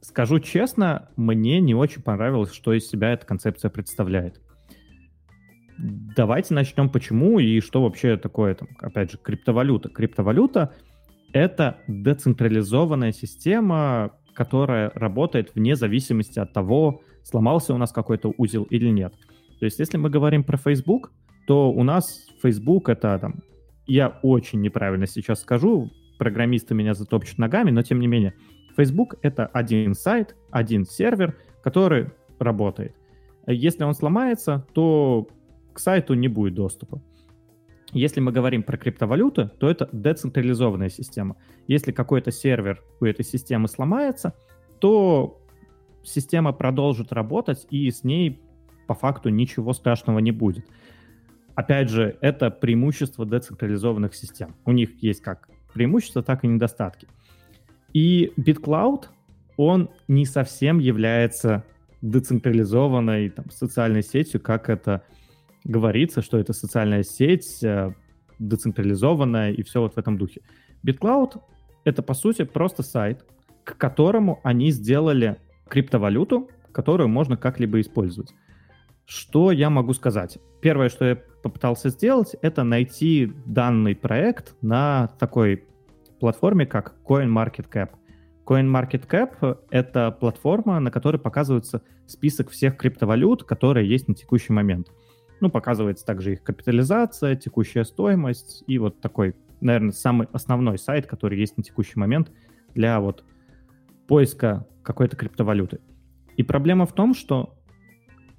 Скажу 0.02 0.40
честно, 0.40 1.10
мне 1.18 1.60
не 1.60 1.76
очень 1.76 2.02
понравилось, 2.02 2.54
что 2.54 2.74
из 2.74 2.88
себя 2.88 3.12
эта 3.12 3.26
концепция 3.26 3.70
представляет. 3.70 4.40
Давайте 5.78 6.54
начнем 6.54 6.90
почему 6.90 7.40
и 7.40 7.60
что 7.62 7.82
вообще 7.82 8.16
такое, 8.18 8.54
там, 8.54 8.68
опять 8.80 9.12
же, 9.12 9.18
криптовалюта. 9.18 9.90
Криптовалюта— 9.90 10.74
это 11.34 11.78
децентрализованная 11.88 13.12
система, 13.12 14.12
которая 14.34 14.92
работает 14.96 15.54
вне 15.56 15.76
зависимости 15.76 16.40
от 16.40 16.54
того, 16.54 17.02
сломался 17.24 17.74
у 17.74 17.78
нас 17.78 17.92
какой-то 17.92 18.34
узел 18.38 18.64
или 18.64 18.90
нет. 18.90 19.14
То 19.60 19.66
есть 19.66 19.80
если 19.80 19.98
мы 19.98 20.10
говорим 20.10 20.44
про 20.44 20.58
Facebook, 20.58 21.12
то 21.48 21.72
у 21.72 21.84
нас 21.84 22.28
Facebook— 22.42 22.90
это 22.90 23.18
там... 23.20 23.42
Я 23.86 24.20
очень 24.22 24.62
неправильно 24.62 25.08
сейчас 25.08 25.42
скажу, 25.42 25.92
программисты 26.20 26.76
меня 26.76 26.94
затопчут 26.94 27.40
ногами, 27.40 27.72
но 27.72 27.82
тем 27.82 28.00
не 28.00 28.08
менее. 28.08 28.36
Facebook— 28.78 29.16
это 29.24 29.48
один 29.48 29.96
сайт, 29.96 30.36
один 30.52 30.86
сервер, 30.86 31.36
который 31.64 32.12
работает. 32.38 32.96
Если 33.48 33.84
он 33.84 33.94
сломается, 33.94 34.66
то 34.74 35.28
к 35.74 35.80
сайту 35.80 36.14
не 36.14 36.28
будет 36.28 36.54
доступа. 36.54 37.02
Если 37.92 38.20
мы 38.20 38.32
говорим 38.32 38.64
про 38.64 38.78
криптовалюты, 38.78 39.50
то 39.60 39.70
это 39.70 39.90
децентрализованная 39.92 40.90
система. 40.90 41.38
Если 41.68 41.92
какой-то 41.92 42.32
сервер 42.32 42.84
у 43.00 43.06
этой 43.06 43.26
системы 43.26 43.68
сломается, 43.68 44.34
то 44.80 45.42
система 46.04 46.54
продолжит 46.54 47.12
работать, 47.12 47.66
и 47.72 47.90
с 47.90 48.04
ней 48.04 48.42
по 48.88 48.94
факту 48.94 49.30
ничего 49.30 49.74
страшного 49.74 50.20
не 50.20 50.32
будет. 50.32 50.66
Опять 51.56 51.90
же, 51.90 52.18
это 52.22 52.52
преимущество 52.52 53.26
децентрализованных 53.26 54.16
систем. 54.16 54.56
У 54.66 54.72
них 54.72 55.02
есть 55.04 55.22
как 55.22 55.50
преимущества, 55.74 56.24
так 56.24 56.44
и 56.44 56.48
недостатки. 56.48 57.08
И 57.94 58.32
BitCloud, 58.38 59.06
он 59.58 59.90
не 60.08 60.26
совсем 60.26 60.80
является 60.80 61.66
децентрализованной 62.02 63.30
там, 63.30 63.50
социальной 63.50 64.04
сетью, 64.04 64.40
как 64.40 64.70
это 64.70 65.04
говорится, 65.64 66.22
что 66.22 66.38
это 66.38 66.54
социальная 66.54 67.04
сеть, 67.04 67.64
э, 67.64 67.94
децентрализованная 68.40 69.52
и 69.52 69.64
все 69.64 69.82
вот 69.82 69.96
в 69.96 69.98
этом 69.98 70.18
духе. 70.18 70.42
BitCloud— 70.86 71.42
это, 71.84 72.02
по 72.02 72.14
сути, 72.14 72.44
просто 72.44 72.84
сайт, 72.84 73.26
к 73.64 73.78
которому 73.78 74.40
они 74.44 74.72
сделали 74.72 75.38
криптовалюту, 75.68 76.50
которую 76.72 77.10
можно 77.10 77.38
как-либо 77.38 77.80
использовать. 77.82 78.34
Что 79.06 79.52
я 79.52 79.70
могу 79.70 79.94
сказать? 79.94 80.38
Первое, 80.62 80.90
что 80.90 81.06
я 81.06 81.16
попытался 81.16 81.90
сделать, 81.90 82.36
это 82.42 82.64
найти 82.64 83.32
данный 83.46 83.96
проект 83.96 84.56
на 84.62 85.08
такой 85.20 85.66
платформе, 86.20 86.66
как 86.66 86.96
CoinMarketCap. 87.06 87.90
CoinMarketCap— 88.46 89.58
это 89.72 90.12
платформа, 90.12 90.80
на 90.80 90.92
которой 90.92 91.18
показывается 91.18 91.82
список 92.08 92.50
всех 92.50 92.78
криптовалют, 92.78 93.44
которые 93.44 93.88
есть 93.88 94.08
на 94.08 94.16
текущий 94.16 94.54
момент. 94.54 94.88
Ну, 95.42 95.50
показывается 95.50 96.06
также 96.06 96.34
их 96.34 96.44
капитализация, 96.44 97.36
текущая 97.36 97.86
стоимость 97.86 98.64
и 98.68 98.78
вот 98.78 99.00
такой, 99.00 99.36
наверное, 99.62 99.92
самый 99.92 100.28
основной 100.34 100.78
сайт, 100.78 101.06
который 101.08 101.40
есть 101.40 101.58
на 101.58 101.64
текущий 101.64 101.98
момент 102.00 102.32
для 102.76 103.00
вот 103.00 103.24
поиска 104.08 104.68
какой-то 104.84 105.16
криптовалюты. 105.16 105.80
И 106.36 106.44
проблема 106.44 106.86
в 106.86 106.94
том, 106.94 107.14
что 107.14 107.58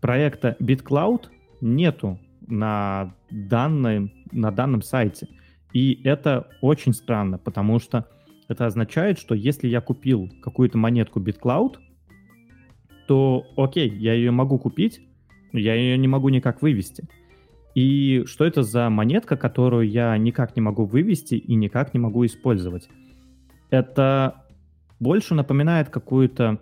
проекта 0.01 0.57
BitCloud 0.61 1.27
нету 1.61 2.19
на, 2.47 3.15
данной, 3.31 4.13
на 4.33 4.51
данном 4.51 4.83
сайте. 4.83 5.29
И 5.73 6.01
это 6.05 6.49
очень 6.61 6.93
странно, 6.93 7.39
потому 7.39 7.79
что 7.79 8.07
Это 8.51 8.67
означает, 8.67 9.21
что 9.21 9.37
если 9.37 9.69
я 9.69 9.81
купил 9.81 10.29
какую-то 10.43 10.77
монетку 10.77 11.21
BitCloud, 11.21 11.77
то 13.07 13.47
окей, 13.57 13.89
я 13.89 14.13
ее 14.13 14.33
могу 14.33 14.59
купить, 14.59 15.01
я 15.53 15.75
ее 15.75 15.99
не 15.99 16.09
могу 16.09 16.29
никак 16.29 16.63
вывести. 16.63 17.05
И 17.75 18.25
что 18.27 18.45
это 18.45 18.63
за 18.63 18.91
монетка, 18.91 19.37
которую 19.37 19.89
я 19.89 20.17
никак 20.19 20.57
не 20.57 20.63
могу 20.63 20.85
вывести 20.85 21.35
и 21.35 21.55
никак 21.55 21.95
не 21.95 22.01
могу 22.01 22.27
использовать? 22.27 22.89
Это 23.71 24.45
больше 24.99 25.35
напоминает 25.35 25.89
какую-то 25.89 26.61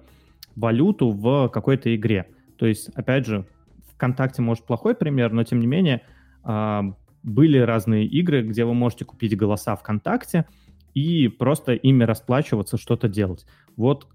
валюту 0.54 1.10
в 1.10 1.48
какой-то 1.48 1.94
игре. 1.94 2.26
То 2.56 2.66
есть, 2.66 2.90
опять 2.90 3.26
же, 3.26 3.46
ВКонтакте, 3.94 4.42
может, 4.42 4.64
плохой 4.64 4.94
пример, 4.94 5.32
но 5.32 5.44
тем 5.44 5.60
не 5.60 5.66
менее, 5.66 6.02
а, 6.42 6.94
были 7.22 7.58
разные 7.58 8.06
игры, 8.06 8.42
где 8.42 8.64
вы 8.64 8.74
можете 8.74 9.04
купить 9.04 9.36
голоса 9.36 9.76
ВКонтакте 9.76 10.46
и 10.94 11.28
просто 11.28 11.72
ими 11.72 12.04
расплачиваться, 12.04 12.76
что-то 12.76 13.08
делать. 13.08 13.46
Вот 13.76 14.06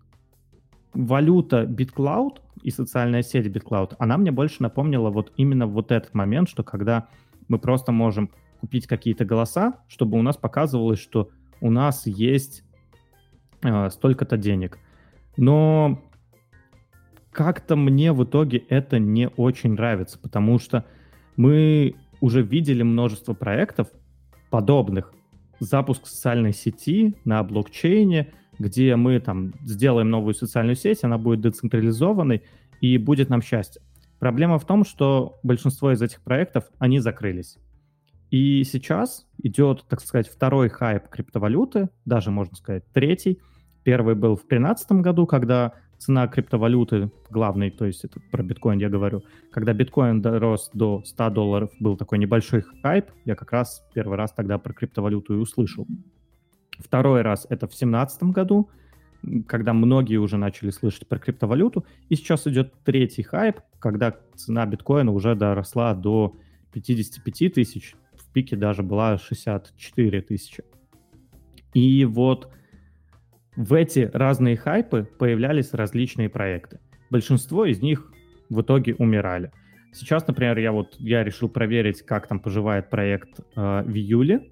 валюта 0.94 1.64
BitCloud 1.64 2.40
и 2.62 2.70
социальная 2.72 3.22
сеть 3.22 3.48
BitCloud, 3.48 3.96
она 4.00 4.18
мне 4.18 4.32
больше 4.32 4.62
напомнила 4.62 5.10
вот 5.10 5.34
именно 5.38 5.68
вот 5.68 5.92
этот 5.92 6.14
момент, 6.14 6.50
что 6.50 6.64
когда 6.64 7.08
мы 7.48 7.60
просто 7.60 7.92
можем 7.92 8.32
купить 8.60 8.88
какие-то 8.88 9.26
голоса, 9.26 9.82
чтобы 9.88 10.18
у 10.18 10.22
нас 10.22 10.38
показывалось, 10.38 11.00
что 11.00 11.30
у 11.60 11.70
нас 11.70 12.08
есть 12.08 12.64
э, 13.62 13.90
столько-то 13.90 14.38
денег. 14.38 14.80
Но 15.36 16.02
как-то 17.32 17.76
мне 17.76 18.14
в 18.14 18.24
итоге 18.24 18.60
это 18.70 19.00
не 19.00 19.28
очень 19.28 19.74
нравится, 19.74 20.20
потому 20.20 20.60
что 20.60 20.86
мы 21.36 21.96
уже 22.22 22.42
видели 22.42 22.84
множество 22.84 23.34
проектов 23.34 23.90
подобных. 24.50 25.14
Запуск 25.60 26.06
социальной 26.08 26.54
сети 26.54 27.18
на 27.26 27.44
блокчейне, 27.44 28.34
где 28.60 28.96
мы 28.96 29.20
там 29.20 29.54
сделаем 29.66 30.10
новую 30.10 30.34
социальную 30.34 30.76
сеть, 30.76 31.04
она 31.04 31.18
будет 31.18 31.42
децентрализованной 31.42 32.44
и 32.82 32.98
будет 32.98 33.30
нам 33.30 33.42
счастье. 33.42 33.82
Проблема 34.20 34.58
в 34.58 34.66
том, 34.66 34.86
что 34.86 35.40
большинство 35.44 35.92
из 35.92 36.02
этих 36.02 36.22
проектов, 36.22 36.66
они 36.80 37.00
закрылись. 37.00 37.58
И 38.32 38.64
сейчас 38.64 39.28
идет, 39.44 39.86
так 39.88 40.02
сказать, 40.02 40.28
второй 40.28 40.70
хайп 40.70 41.08
криптовалюты, 41.08 41.90
даже, 42.06 42.32
можно 42.32 42.56
сказать, 42.56 42.84
третий. 42.94 43.40
Первый 43.84 44.16
был 44.16 44.36
в 44.36 44.48
2013 44.48 44.92
году, 45.04 45.28
когда 45.28 45.74
цена 46.04 46.28
криптовалюты 46.28 47.12
главной, 47.30 47.72
то 47.72 47.86
есть 47.86 48.04
это 48.04 48.20
про 48.32 48.44
биткоин 48.44 48.80
я 48.80 48.90
говорю, 48.90 49.24
когда 49.52 49.74
биткоин 49.74 50.22
дорос 50.22 50.70
до 50.74 51.04
100 51.06 51.30
долларов, 51.30 51.72
был 51.80 51.96
такой 51.96 52.18
небольшой 52.18 52.64
хайп, 52.82 53.06
я 53.26 53.36
как 53.36 53.52
раз 53.52 53.86
первый 53.94 54.18
раз 54.18 54.32
тогда 54.34 54.58
про 54.58 54.74
криптовалюту 54.74 55.36
и 55.36 55.38
услышал. 55.38 55.88
Второй 56.80 57.22
раз 57.22 57.46
это 57.50 57.68
в 57.68 57.72
2017 57.72 58.24
году, 58.24 58.70
когда 59.48 59.74
многие 59.74 60.18
уже 60.18 60.38
начали 60.38 60.70
слышать 60.70 61.08
про 61.08 61.20
криптовалюту, 61.20 61.86
и 62.10 62.16
сейчас 62.16 62.48
идет 62.48 62.74
третий 62.84 63.24
хайп, 63.24 63.60
когда 63.80 64.16
цена 64.36 64.66
биткоина 64.66 65.12
уже 65.12 65.36
доросла 65.36 65.94
до 65.94 66.36
55 66.74 67.54
тысяч, 67.54 67.96
в 68.14 68.32
пике 68.34 68.56
даже 68.56 68.84
была 68.84 69.18
64 69.18 70.22
тысячи. 70.22 70.64
И 71.74 72.06
вот 72.06 72.52
в 73.56 73.74
эти 73.74 74.10
разные 74.14 74.58
хайпы 74.58 75.08
появлялись 75.18 75.74
различные 75.74 76.30
проекты. 76.30 76.80
Большинство 77.10 77.66
из 77.66 77.82
них 77.82 78.12
в 78.50 78.62
итоге 78.62 78.96
умирали. 78.96 79.52
Сейчас, 79.92 80.26
например, 80.28 80.58
я 80.58 80.72
вот 80.72 80.96
я 80.98 81.24
решил 81.24 81.50
проверить, 81.50 82.02
как 82.02 82.28
там 82.28 82.40
поживает 82.40 82.90
проект 82.90 83.40
э, 83.40 83.84
в 83.86 83.96
июле. 83.96 84.50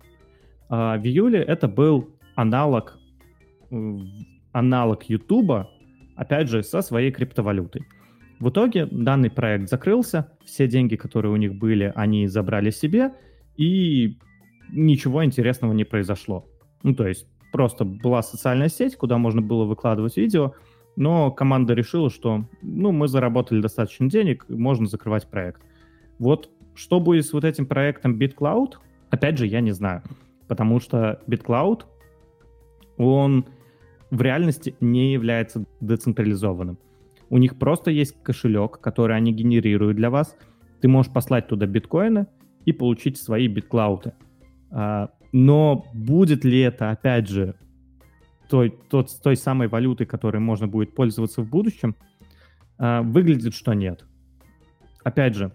Э, 0.71 0.97
в 0.97 1.05
июле 1.05 1.39
это 1.43 1.67
был 1.67 2.09
аналог 2.35 2.97
э, 3.69 3.97
аналог 4.53 5.03
YouTube, 5.03 5.67
опять 6.15 6.49
же, 6.49 6.63
со 6.63 6.81
своей 6.81 7.11
криптовалютой. 7.11 7.83
В 8.39 8.49
итоге 8.49 8.87
данный 8.87 9.29
проект 9.29 9.69
закрылся, 9.69 10.31
все 10.43 10.67
деньги, 10.67 10.95
которые 10.95 11.31
у 11.31 11.35
них 11.35 11.53
были, 11.53 11.91
они 11.95 12.27
забрали 12.27 12.71
себе, 12.71 13.13
и 13.55 14.17
ничего 14.71 15.23
интересного 15.23 15.73
не 15.73 15.83
произошло. 15.83 16.47
Ну, 16.81 16.95
то 16.95 17.07
есть 17.07 17.27
просто 17.51 17.85
была 17.85 18.23
социальная 18.23 18.69
сеть, 18.69 18.95
куда 18.95 19.17
можно 19.17 19.41
было 19.41 19.65
выкладывать 19.65 20.17
видео, 20.17 20.53
но 20.95 21.31
команда 21.31 21.73
решила, 21.73 22.09
что 22.09 22.45
ну, 22.61 22.91
мы 22.91 23.07
заработали 23.07 23.61
достаточно 23.61 24.09
денег, 24.09 24.45
можно 24.49 24.87
закрывать 24.87 25.29
проект. 25.29 25.61
Вот 26.17 26.49
что 26.73 26.99
будет 26.99 27.25
с 27.25 27.33
вот 27.33 27.43
этим 27.43 27.65
проектом 27.65 28.17
BitCloud, 28.17 28.73
опять 29.09 29.37
же, 29.37 29.45
я 29.45 29.61
не 29.61 29.71
знаю, 29.71 30.01
потому 30.51 30.81
что 30.81 31.21
BitCloud, 31.27 31.83
он 32.97 33.45
в 34.09 34.21
реальности 34.21 34.75
не 34.81 35.13
является 35.13 35.63
децентрализованным. 35.79 36.77
У 37.29 37.37
них 37.37 37.57
просто 37.57 37.89
есть 37.89 38.21
кошелек, 38.21 38.81
который 38.81 39.15
они 39.15 39.31
генерируют 39.31 39.95
для 39.95 40.09
вас. 40.09 40.35
Ты 40.81 40.89
можешь 40.89 41.09
послать 41.09 41.47
туда 41.47 41.67
биткоины 41.67 42.27
и 42.65 42.73
получить 42.73 43.17
свои 43.17 43.47
BitCloud. 43.47 44.11
Но 45.31 45.85
будет 45.93 46.43
ли 46.43 46.59
это, 46.59 46.91
опять 46.91 47.29
же, 47.29 47.55
той, 48.49 48.77
тот, 48.89 49.07
той 49.23 49.37
самой 49.37 49.69
валютой, 49.69 50.05
которой 50.05 50.39
можно 50.39 50.67
будет 50.67 50.93
пользоваться 50.93 51.41
в 51.43 51.49
будущем, 51.49 51.95
а, 52.77 53.03
выглядит, 53.03 53.53
что 53.53 53.73
нет. 53.73 54.03
Опять 55.01 55.35
же, 55.35 55.53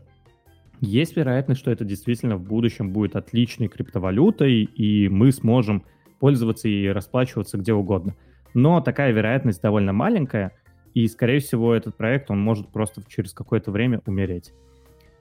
есть 0.80 1.16
вероятность, 1.16 1.60
что 1.60 1.70
это 1.70 1.84
действительно 1.84 2.36
в 2.36 2.42
будущем 2.42 2.92
будет 2.92 3.16
отличной 3.16 3.68
криптовалютой, 3.68 4.62
и 4.62 5.08
мы 5.08 5.32
сможем 5.32 5.84
пользоваться 6.18 6.68
и 6.68 6.86
расплачиваться 6.88 7.58
где 7.58 7.72
угодно. 7.72 8.14
Но 8.54 8.80
такая 8.80 9.12
вероятность 9.12 9.62
довольно 9.62 9.92
маленькая, 9.92 10.52
и, 10.94 11.06
скорее 11.08 11.40
всего, 11.40 11.74
этот 11.74 11.96
проект, 11.96 12.30
он 12.30 12.40
может 12.40 12.68
просто 12.68 13.02
через 13.06 13.32
какое-то 13.32 13.70
время 13.70 14.00
умереть. 14.06 14.52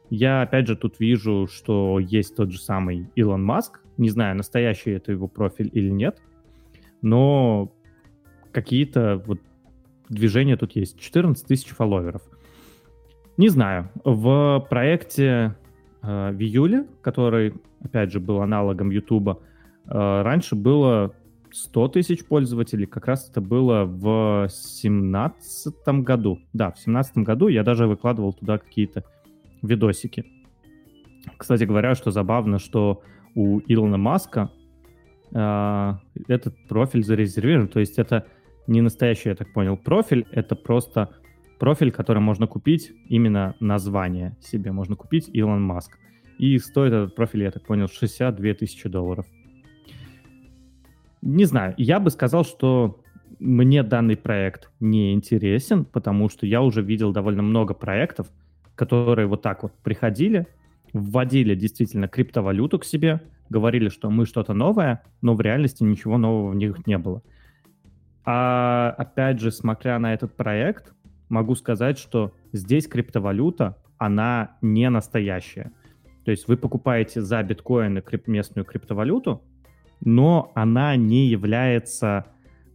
Я, 0.09 0.41
опять 0.41 0.67
же, 0.67 0.75
тут 0.75 0.99
вижу, 0.99 1.47
что 1.51 1.99
есть 1.99 2.35
тот 2.35 2.51
же 2.51 2.59
самый 2.59 3.09
Илон 3.15 3.43
Маск. 3.43 3.81
Не 3.97 4.09
знаю, 4.09 4.37
настоящий 4.37 4.91
это 4.91 5.11
его 5.11 5.27
профиль 5.27 5.69
или 5.73 5.89
нет, 5.89 6.21
но 7.01 7.73
какие-то 8.51 9.21
вот 9.25 9.39
движения 10.09 10.57
тут 10.57 10.75
есть. 10.75 10.99
14 10.99 11.45
тысяч 11.45 11.69
фолловеров. 11.69 12.21
Не 13.37 13.49
знаю. 13.49 13.89
В 14.03 14.65
проекте 14.69 15.55
э, 16.01 16.31
в 16.31 16.39
июле, 16.39 16.87
который, 17.01 17.53
опять 17.83 18.11
же, 18.11 18.19
был 18.19 18.41
аналогом 18.41 18.91
Ютуба, 18.91 19.39
э, 19.87 20.21
раньше 20.21 20.55
было 20.55 21.13
100 21.51 21.87
тысяч 21.89 22.25
пользователей. 22.25 22.85
Как 22.85 23.07
раз 23.07 23.29
это 23.29 23.41
было 23.41 23.83
в 23.83 24.47
2017 24.47 25.87
году. 26.03 26.39
Да, 26.53 26.67
в 26.67 26.75
2017 26.75 27.17
году 27.19 27.47
я 27.49 27.63
даже 27.63 27.87
выкладывал 27.87 28.33
туда 28.33 28.57
какие-то 28.57 29.03
видосики. 29.61 30.25
Кстати 31.37 31.65
говоря, 31.65 31.95
что 31.95 32.11
забавно, 32.11 32.59
что 32.59 33.01
у 33.35 33.59
Илона 33.67 33.97
Маска 33.97 34.49
э, 35.33 35.93
этот 36.29 36.55
профиль 36.69 37.03
зарезервирован, 37.03 37.67
то 37.67 37.81
есть 37.81 37.99
это 37.99 38.27
не 38.67 38.81
настоящий, 38.81 39.29
я 39.29 39.35
так 39.35 39.51
понял, 39.51 39.75
профиль, 39.75 40.25
это 40.31 40.55
просто 40.55 41.09
профиль, 41.57 41.91
который 41.91 42.19
можно 42.19 42.47
купить, 42.47 42.91
именно 43.07 43.55
название 43.59 44.37
себе 44.41 44.71
можно 44.71 44.95
купить 44.95 45.29
Илон 45.33 45.61
Маск. 45.61 45.97
И 46.37 46.57
стоит 46.57 46.93
этот 46.93 47.15
профиль, 47.15 47.43
я 47.43 47.51
так 47.51 47.65
понял, 47.65 47.87
62 47.87 48.53
тысячи 48.53 48.89
долларов. 48.89 49.25
Не 51.21 51.45
знаю, 51.45 51.73
я 51.77 51.99
бы 51.99 52.09
сказал, 52.09 52.43
что 52.43 53.01
мне 53.39 53.83
данный 53.83 54.17
проект 54.17 54.69
не 54.79 55.13
интересен, 55.13 55.85
потому 55.85 56.29
что 56.29 56.45
я 56.45 56.61
уже 56.61 56.81
видел 56.81 57.11
довольно 57.11 57.41
много 57.41 57.73
проектов, 57.73 58.27
которые 58.75 59.27
вот 59.27 59.41
так 59.41 59.63
вот 59.63 59.73
приходили, 59.83 60.47
вводили 60.93 61.55
действительно 61.55 62.07
криптовалюту 62.07 62.79
к 62.79 62.85
себе, 62.85 63.21
говорили, 63.49 63.89
что 63.89 64.09
мы 64.09 64.25
что-то 64.25 64.53
новое, 64.53 65.03
но 65.21 65.33
в 65.35 65.41
реальности 65.41 65.83
ничего 65.83 66.17
нового 66.17 66.51
в 66.51 66.55
них 66.55 66.85
не 66.85 66.97
было. 66.97 67.21
А 68.25 68.93
опять 68.97 69.39
же, 69.39 69.51
смотря 69.51 69.99
на 69.99 70.13
этот 70.13 70.35
проект, 70.35 70.93
могу 71.29 71.55
сказать, 71.55 71.97
что 71.97 72.33
здесь 72.51 72.87
криптовалюта, 72.87 73.77
она 73.97 74.57
не 74.61 74.89
настоящая. 74.89 75.71
То 76.23 76.31
есть 76.31 76.47
вы 76.47 76.57
покупаете 76.57 77.21
за 77.21 77.41
биткоины 77.43 77.99
крип- 77.99 78.23
местную 78.27 78.65
криптовалюту, 78.65 79.43
но 80.01 80.51
она 80.55 80.95
не 80.95 81.27
является 81.27 82.25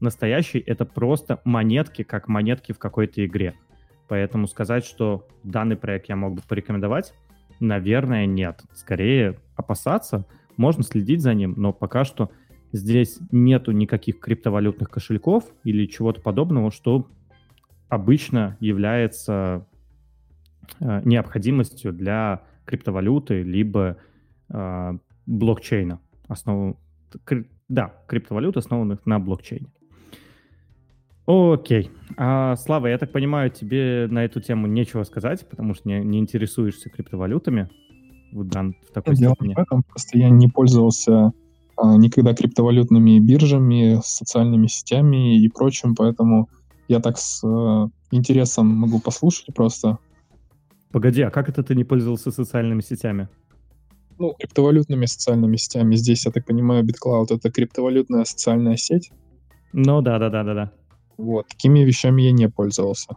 настоящей, 0.00 0.58
это 0.60 0.84
просто 0.84 1.40
монетки, 1.44 2.02
как 2.02 2.28
монетки 2.28 2.72
в 2.72 2.78
какой-то 2.78 3.24
игре. 3.24 3.54
Поэтому 4.08 4.46
сказать, 4.46 4.84
что 4.84 5.28
данный 5.44 5.76
проект 5.76 6.08
я 6.08 6.16
мог 6.16 6.34
бы 6.34 6.42
порекомендовать, 6.48 7.12
наверное, 7.60 8.26
нет. 8.26 8.62
Скорее 8.72 9.38
опасаться, 9.56 10.26
можно 10.56 10.82
следить 10.82 11.20
за 11.20 11.34
ним, 11.34 11.54
но 11.56 11.72
пока 11.72 12.04
что 12.04 12.30
здесь 12.72 13.18
нету 13.30 13.72
никаких 13.72 14.18
криптовалютных 14.20 14.90
кошельков 14.90 15.44
или 15.64 15.86
чего-то 15.86 16.20
подобного, 16.20 16.70
что 16.70 17.08
обычно 17.90 18.56
является 18.60 19.66
э, 20.78 21.02
необходимостью 21.04 21.92
для 21.92 22.42
криптовалюты 22.64 23.42
либо 23.42 23.96
э, 24.48 24.92
блокчейна. 25.26 26.00
Основу 26.28 26.78
Да, 27.68 27.94
криптовалют, 28.06 28.56
основанных 28.56 29.04
на 29.04 29.18
блокчейне. 29.18 29.66
Окей. 31.26 31.90
А, 32.16 32.56
Слава, 32.56 32.86
я 32.86 32.98
так 32.98 33.12
понимаю, 33.12 33.50
тебе 33.50 34.08
на 34.10 34.24
эту 34.24 34.40
тему 34.40 34.66
нечего 34.66 35.04
сказать, 35.04 35.48
потому 35.48 35.74
что 35.74 35.88
не, 35.88 36.00
не 36.00 36.18
интересуешься 36.18 36.90
криптовалютами 36.90 37.68
в, 38.32 38.44
дан, 38.44 38.74
в 38.88 38.92
такой 38.92 39.16
Дело 39.16 39.34
степени. 39.34 39.54
в 39.54 39.58
этом, 39.58 39.82
просто 39.82 40.18
я 40.18 40.30
не 40.30 40.48
пользовался 40.48 41.32
а, 41.76 41.96
никогда 41.96 42.34
криптовалютными 42.34 43.18
биржами, 43.20 44.00
социальными 44.02 44.66
сетями 44.66 45.40
и 45.40 45.48
прочим, 45.48 45.94
поэтому 45.94 46.48
я 46.90 47.00
так 47.00 47.18
с 47.18 47.42
а, 47.44 47.88
интересом 48.10 48.66
могу 48.66 48.98
послушать 49.00 49.54
просто. 49.54 49.98
Погоди, 50.90 51.22
а 51.22 51.30
как 51.30 51.48
это 51.48 51.62
ты 51.62 51.76
не 51.76 51.84
пользовался 51.84 52.32
социальными 52.32 52.80
сетями? 52.80 53.28
Ну, 54.18 54.34
криптовалютными 54.38 55.06
социальными 55.06 55.56
сетями. 55.56 55.94
Здесь, 55.94 56.26
я 56.26 56.32
так 56.32 56.44
понимаю, 56.44 56.84
BitCloud— 56.84 57.26
это 57.30 57.50
криптовалютная 57.50 58.24
социальная 58.24 58.76
сеть. 58.76 59.12
Ну 59.72 60.02
да, 60.02 60.18
да, 60.18 60.28
да, 60.30 60.42
да, 60.42 60.54
да. 60.54 60.72
Вот, 61.16 61.46
такими 61.46 61.80
вещами 61.80 62.22
я 62.22 62.32
не 62.32 62.48
пользовался. 62.48 63.14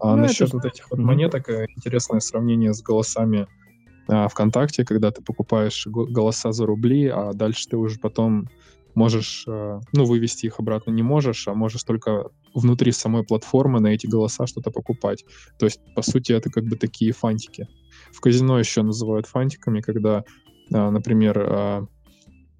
А 0.00 0.16
Ну, 0.16 0.22
насчет 0.22 0.48
это- 0.48 0.56
вот 0.56 0.64
этих 0.66 0.90
вот 0.90 0.98
Мгм. 0.98 1.06
монеток, 1.06 1.48
э, 1.48 1.66
интересное 1.76 2.20
сравнение 2.20 2.74
с 2.74 2.82
голосами 2.82 3.46
а, 4.08 4.28
ВКонтакте, 4.28 4.84
когда 4.84 5.10
ты 5.10 5.20
покупаешь 5.20 5.84
го- 5.86 6.06
голоса 6.06 6.52
за 6.52 6.64
рубли, 6.64 7.06
а 7.08 7.32
дальше 7.32 7.64
ты 7.68 7.76
уже 7.76 7.98
потом 7.98 8.48
можешь, 8.94 9.44
э, 9.48 9.80
ну, 9.92 10.04
вывести 10.04 10.46
их 10.46 10.60
обратно 10.60 10.92
не 10.92 11.02
можешь, 11.02 11.48
а 11.48 11.54
можешь 11.54 11.82
только 11.82 12.30
внутри 12.60 12.92
самой 12.92 13.22
платформы 13.24 13.80
на 13.80 13.88
эти 13.88 14.06
голоса 14.06 14.46
что-то 14.46 14.70
покупать. 14.70 15.24
То 15.58 15.66
есть, 15.66 15.80
по 15.94 16.02
сути, 16.02 16.32
это 16.32 16.50
как 16.50 16.64
бы 16.64 16.76
такие 16.76 17.12
фантики. 17.12 17.68
В 18.12 18.20
казино 18.20 18.58
еще 18.58 18.82
называют 18.82 19.26
фантиками, 19.26 19.80
когда, 19.80 20.24
а, 20.72 20.90
например, 20.90 21.38
а, 21.38 21.86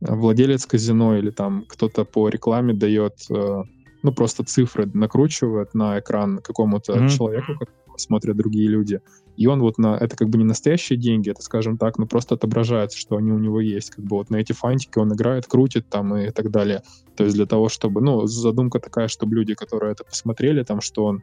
владелец 0.00 0.66
казино 0.66 1.16
или 1.16 1.30
там 1.30 1.64
кто-то 1.68 2.04
по 2.04 2.28
рекламе 2.28 2.74
дает, 2.74 3.14
э, 3.30 3.62
ну, 4.02 4.12
просто 4.12 4.44
цифры 4.44 4.86
накручивает 4.94 5.74
на 5.74 5.98
экран 5.98 6.38
какому-то 6.38 6.96
Мгм. 6.96 7.08
человеку, 7.08 7.58
смотрят 8.00 8.36
другие 8.36 8.68
люди. 8.68 9.00
И 9.36 9.46
он 9.46 9.60
вот 9.60 9.78
на... 9.78 9.96
Это 9.96 10.16
как 10.16 10.28
бы 10.28 10.38
не 10.38 10.44
настоящие 10.44 10.98
деньги, 10.98 11.30
это, 11.30 11.42
скажем 11.42 11.78
так, 11.78 11.98
ну, 11.98 12.06
просто 12.06 12.34
отображается, 12.34 12.98
что 12.98 13.16
они 13.16 13.32
у 13.32 13.38
него 13.38 13.60
есть. 13.60 13.90
Как 13.90 14.04
бы 14.04 14.16
вот 14.16 14.30
на 14.30 14.36
эти 14.36 14.52
фантики 14.52 14.98
он 14.98 15.12
играет, 15.12 15.46
крутит 15.46 15.88
там 15.88 16.16
и 16.16 16.30
так 16.30 16.50
далее. 16.50 16.82
То 17.16 17.24
есть 17.24 17.36
для 17.36 17.46
того, 17.46 17.68
чтобы... 17.68 18.00
Ну, 18.00 18.26
задумка 18.26 18.78
такая, 18.78 19.08
чтобы 19.08 19.36
люди, 19.36 19.54
которые 19.54 19.92
это 19.92 20.04
посмотрели, 20.04 20.62
там, 20.62 20.80
что 20.80 21.04
он 21.04 21.22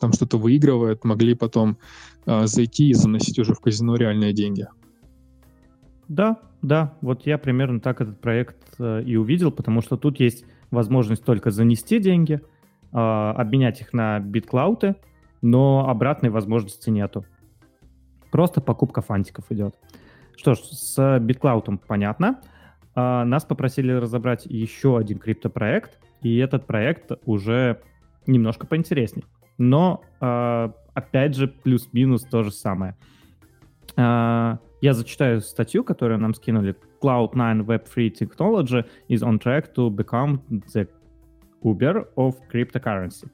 там 0.00 0.12
что-то 0.12 0.38
выигрывает, 0.38 1.04
могли 1.04 1.34
потом 1.34 1.78
а, 2.26 2.46
зайти 2.46 2.90
и 2.90 2.94
заносить 2.94 3.38
уже 3.38 3.54
в 3.54 3.60
казино 3.60 3.96
реальные 3.96 4.32
деньги. 4.32 4.66
Да, 6.08 6.38
да, 6.62 6.94
вот 7.00 7.26
я 7.26 7.38
примерно 7.38 7.80
так 7.80 8.00
этот 8.00 8.20
проект 8.20 8.56
э, 8.78 9.02
и 9.02 9.16
увидел, 9.16 9.50
потому 9.50 9.80
что 9.80 9.96
тут 9.96 10.20
есть 10.20 10.44
возможность 10.70 11.24
только 11.24 11.50
занести 11.50 11.98
деньги, 11.98 12.34
э, 12.34 12.96
обменять 12.96 13.80
их 13.80 13.92
на 13.92 14.20
битклауты, 14.20 14.96
но 15.42 15.88
обратной 15.88 16.30
возможности 16.30 16.88
нету. 16.88 17.26
Просто 18.30 18.60
покупка 18.60 19.02
фантиков 19.02 19.44
идет. 19.50 19.74
Что 20.36 20.54
ж, 20.54 20.60
с 20.60 21.18
битклаутом 21.20 21.78
понятно. 21.78 22.40
А, 22.94 23.24
нас 23.24 23.44
попросили 23.44 23.92
разобрать 23.92 24.46
еще 24.46 24.96
один 24.96 25.18
криптопроект, 25.18 25.98
и 26.22 26.38
этот 26.38 26.66
проект 26.66 27.12
уже 27.26 27.80
немножко 28.26 28.66
поинтересней. 28.66 29.24
Но, 29.58 30.02
а, 30.20 30.72
опять 30.94 31.36
же, 31.36 31.48
плюс-минус 31.48 32.22
то 32.22 32.42
же 32.42 32.50
самое. 32.50 32.96
А, 33.96 34.58
я 34.80 34.94
зачитаю 34.94 35.40
статью, 35.40 35.84
которую 35.84 36.18
нам 36.18 36.34
скинули. 36.34 36.76
Cloud9 37.02 37.66
Web3 37.66 38.10
Technology 38.10 38.84
is 39.08 39.22
on 39.22 39.38
track 39.38 39.74
to 39.74 39.90
become 39.90 40.40
the 40.72 40.88
Uber 41.62 42.06
of 42.16 42.36
cryptocurrency. 42.52 43.28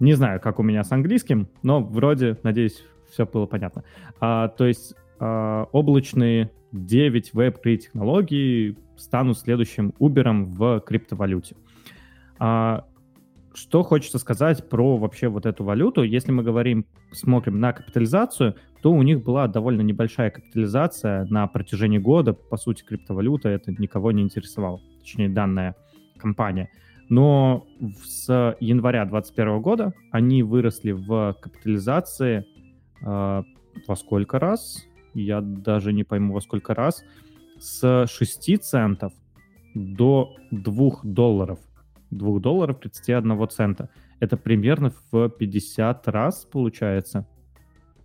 Не 0.00 0.14
знаю, 0.14 0.40
как 0.40 0.58
у 0.58 0.62
меня 0.62 0.84
с 0.84 0.92
английским, 0.92 1.48
но 1.62 1.80
вроде, 1.80 2.38
надеюсь, 2.42 2.84
все 3.10 3.26
было 3.26 3.46
понятно. 3.46 3.84
А, 4.20 4.48
то 4.48 4.66
есть 4.66 4.94
а, 5.18 5.68
облачные 5.72 6.50
9 6.72 7.32
Web3 7.32 7.76
технологий 7.76 8.76
станут 8.96 9.38
следующим 9.38 9.94
Uber 9.98 10.44
в 10.44 10.80
криптовалюте. 10.80 11.56
А, 12.38 12.84
что 13.54 13.82
хочется 13.82 14.18
сказать 14.18 14.68
про 14.68 14.98
вообще 14.98 15.28
вот 15.28 15.46
эту 15.46 15.64
валюту? 15.64 16.02
Если 16.02 16.30
мы 16.30 16.42
говорим, 16.42 16.84
смотрим 17.12 17.58
на 17.58 17.72
капитализацию, 17.72 18.54
то 18.82 18.92
у 18.92 19.02
них 19.02 19.22
была 19.22 19.48
довольно 19.48 19.80
небольшая 19.80 20.30
капитализация 20.30 21.24
на 21.24 21.46
протяжении 21.46 21.98
года. 21.98 22.34
По 22.34 22.58
сути, 22.58 22.84
криптовалюта 22.84 23.48
это 23.48 23.72
никого 23.72 24.12
не 24.12 24.22
интересовало, 24.22 24.80
точнее, 25.00 25.30
данная 25.30 25.74
компания. 26.18 26.68
Но 27.08 27.66
с 28.04 28.56
января 28.60 29.04
2021 29.04 29.62
года 29.62 29.94
они 30.10 30.42
выросли 30.42 30.92
в 30.92 31.36
капитализации 31.40 32.46
э, 33.00 33.42
во 33.86 33.96
сколько 33.96 34.38
раз? 34.38 34.84
Я 35.14 35.40
даже 35.40 35.92
не 35.92 36.04
пойму, 36.04 36.34
во 36.34 36.40
сколько 36.40 36.74
раз. 36.74 37.04
С 37.58 38.06
6 38.08 38.62
центов 38.62 39.12
до 39.74 40.34
2 40.50 40.90
долларов. 41.04 41.58
2 42.10 42.40
долларов 42.40 42.78
31 42.80 43.48
цента. 43.48 43.88
Это 44.20 44.36
примерно 44.36 44.92
в 45.10 45.28
50 45.28 46.08
раз 46.08 46.44
получается. 46.44 47.26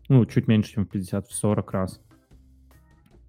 Ну, 0.09 0.25
чуть 0.25 0.47
меньше, 0.47 0.73
чем 0.73 0.85
в 0.85 0.89
50, 0.89 1.27
в 1.27 1.33
40 1.33 1.71
раз. 1.71 2.01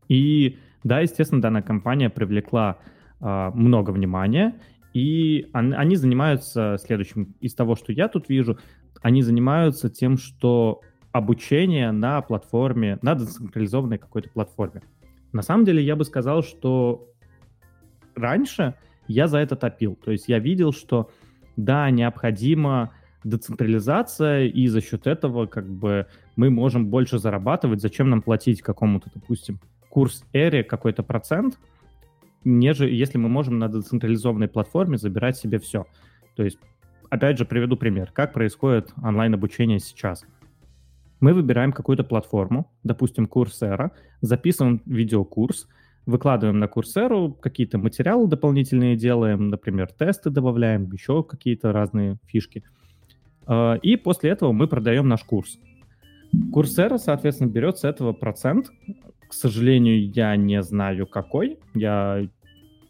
И 0.09 0.59
да, 0.85 1.01
естественно, 1.01 1.41
данная 1.41 1.63
компания 1.63 2.11
привлекла 2.11 2.79
а, 3.21 3.51
много 3.53 3.91
внимания, 3.91 4.61
и 4.93 5.49
он- 5.53 5.75
они 5.75 5.97
занимаются 5.97 6.77
следующим. 6.81 7.35
Из 7.41 7.55
того, 7.55 7.77
что 7.77 7.93
я 7.93 8.09
тут 8.09 8.29
вижу, 8.29 8.59
они 9.01 9.23
занимаются 9.23 9.89
тем, 9.89 10.17
что 10.19 10.81
обучение 11.13 11.93
на 11.93 12.21
платформе, 12.23 12.99
на 13.03 13.15
децентрализованной 13.15 13.99
какой-то 13.99 14.31
платформе. 14.31 14.83
На 15.33 15.43
самом 15.43 15.65
деле, 15.65 15.83
я 15.83 15.97
бы 15.97 16.05
сказал, 16.05 16.43
что 16.43 17.09
раньше 18.15 18.75
я 19.09 19.29
за 19.29 19.39
это 19.39 19.57
топил. 19.57 19.97
То 19.97 20.11
есть 20.11 20.29
я 20.29 20.39
видел, 20.39 20.73
что 20.73 21.11
да, 21.57 21.91
необходима 21.91 22.93
децентрализация, 23.25 24.47
и 24.47 24.67
за 24.67 24.81
счет 24.81 25.07
этого 25.07 25.47
как 25.47 25.71
бы 25.71 26.07
мы 26.37 26.51
можем 26.51 26.87
больше 26.89 27.19
зарабатывать. 27.19 27.81
Зачем 27.81 28.11
нам 28.11 28.23
платить 28.23 28.63
какому-то, 28.63 29.11
допустим, 29.15 29.61
курс 29.89 30.25
эре 30.33 30.65
какой-то 30.65 31.03
процент, 31.03 31.59
нежели 32.45 32.95
если 32.95 33.19
мы 33.19 33.29
можем 33.29 33.59
на 33.59 33.69
децентрализованной 33.69 34.49
платформе 34.49 34.99
забирать 34.99 35.37
себе 35.37 35.59
все. 35.59 35.87
То 36.37 36.43
есть, 36.43 36.59
опять 37.11 37.39
же, 37.39 37.45
приведу 37.45 37.77
пример. 37.77 38.11
Как 38.13 38.33
происходит 38.33 38.93
онлайн-обучение 39.03 39.79
сейчас? 39.79 40.25
Мы 41.21 41.35
выбираем 41.35 41.73
какую-то 41.73 42.03
платформу, 42.03 42.73
допустим, 42.83 43.27
Coursera, 43.27 43.91
записываем 44.23 44.83
видеокурс, 44.87 45.69
выкладываем 46.05 46.59
на 46.59 46.65
Coursera, 46.65 47.33
какие-то 47.41 47.79
материалы 47.79 48.27
дополнительные 48.27 48.97
делаем, 48.97 49.49
например, 49.49 49.89
тесты 49.93 50.31
добавляем, 50.31 50.91
еще 50.91 51.23
какие-то 51.23 51.73
разные 51.73 52.19
фишки. 52.27 52.65
Э, 53.47 53.79
И 53.83 53.97
после 53.97 54.31
этого 54.31 54.53
мы 54.53 54.67
продаем 54.67 55.09
наш 55.09 55.23
курс. 55.23 55.59
Coursera, 56.53 56.99
соответственно, 56.99 57.51
берет 57.51 57.79
с 57.79 57.85
этого 57.85 58.13
процент. 58.13 58.71
К 59.33 59.35
сожалению, 59.35 60.11
я 60.11 60.37
не 60.37 60.63
знаю 60.63 61.07
какой. 61.07 61.59
Я 61.73 62.29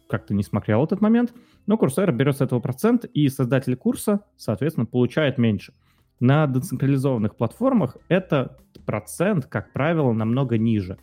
как-то 0.09 0.33
не 0.33 0.43
смотрел 0.43 0.83
этот 0.83 0.99
момент. 0.99 1.33
Но 1.67 1.75
Coursera 1.75 2.11
берет 2.11 2.35
с 2.35 2.41
этого 2.41 2.59
процент, 2.59 3.05
и 3.05 3.29
создатель 3.29 3.77
курса, 3.77 4.25
соответственно, 4.35 4.85
получает 4.85 5.37
меньше. 5.37 5.73
На 6.19 6.45
децентрализованных 6.45 7.37
платформах 7.37 7.95
это 8.09 8.57
процент, 8.85 9.45
как 9.45 9.71
правило, 9.71 10.11
намного 10.11 10.57
ниже. 10.57 10.97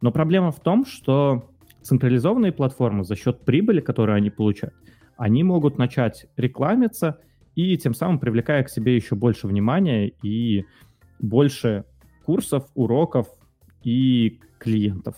Но 0.00 0.10
проблема 0.10 0.50
в 0.50 0.58
том, 0.58 0.84
что 0.84 1.48
централизованные 1.82 2.50
платформы 2.50 3.04
за 3.04 3.14
счет 3.14 3.44
прибыли, 3.44 3.80
которую 3.80 4.16
они 4.16 4.30
получают, 4.30 4.74
они 5.16 5.44
могут 5.44 5.78
начать 5.78 6.26
рекламиться 6.36 7.20
и 7.54 7.78
тем 7.78 7.94
самым 7.94 8.18
привлекая 8.18 8.64
к 8.64 8.68
себе 8.68 8.96
еще 8.96 9.14
больше 9.14 9.46
внимания 9.46 10.08
и 10.24 10.64
больше 11.20 11.84
курсов, 12.24 12.66
уроков 12.74 13.28
и 13.86 14.40
клиентов. 14.58 15.14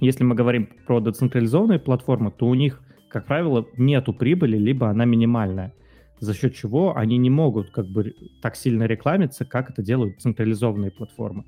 Если 0.00 0.24
мы 0.24 0.34
говорим 0.34 0.68
про 0.84 1.00
децентрализованные 1.00 1.78
платформы, 1.78 2.32
то 2.32 2.46
у 2.46 2.54
них, 2.54 2.82
как 3.08 3.26
правило, 3.26 3.64
нету 3.76 4.12
прибыли, 4.12 4.58
либо 4.58 4.88
она 4.88 5.04
минимальная, 5.04 5.72
за 6.18 6.34
счет 6.34 6.56
чего 6.56 6.96
они 6.96 7.18
не 7.18 7.30
могут 7.30 7.70
как 7.70 7.86
бы 7.86 8.14
так 8.42 8.56
сильно 8.56 8.84
рекламиться, 8.84 9.44
как 9.44 9.70
это 9.70 9.80
делают 9.80 10.20
централизованные 10.20 10.90
платформы. 10.90 11.44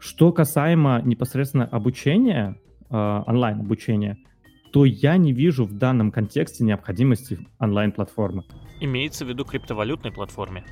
Что 0.00 0.32
касаемо 0.32 1.02
непосредственно 1.04 1.66
обучения, 1.66 2.56
э, 2.90 3.22
онлайн-обучения, 3.26 4.16
то 4.72 4.84
я 4.84 5.16
не 5.18 5.32
вижу 5.32 5.66
в 5.66 5.72
данном 5.78 6.10
контексте 6.10 6.64
необходимости 6.64 7.38
онлайн-платформы. 7.60 8.42
Имеется 8.80 9.24
в 9.24 9.28
виду 9.28 9.44
криптовалютной 9.44 10.10
платформе. 10.10 10.64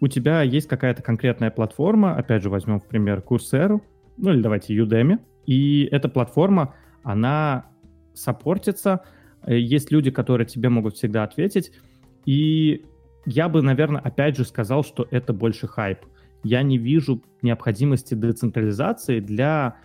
У 0.00 0.08
тебя 0.08 0.42
есть 0.42 0.68
какая-то 0.68 1.02
конкретная 1.02 1.50
платформа, 1.50 2.14
опять 2.14 2.42
же, 2.42 2.50
возьмем 2.50 2.78
в 2.78 2.86
пример 2.86 3.22
Coursera, 3.26 3.80
ну 4.16 4.32
или 4.32 4.40
давайте 4.40 4.76
Udemy, 4.76 5.18
и 5.46 5.88
эта 5.90 6.08
платформа, 6.08 6.74
она 7.02 7.66
саппортится, 8.14 9.02
э, 9.42 9.58
есть 9.58 9.90
люди, 9.90 10.10
которые 10.10 10.46
тебе 10.46 10.68
могут 10.68 10.94
всегда 10.94 11.24
ответить, 11.24 11.72
и 12.26 12.84
я 13.26 13.48
бы, 13.48 13.62
наверное, 13.62 14.00
опять 14.00 14.36
же 14.36 14.44
сказал, 14.44 14.84
что 14.84 15.06
это 15.10 15.32
больше 15.32 15.66
хайп. 15.66 15.98
Я 16.44 16.62
не 16.62 16.78
вижу 16.78 17.22
необходимости 17.42 18.14
децентрализации 18.14 19.20
для 19.20 19.76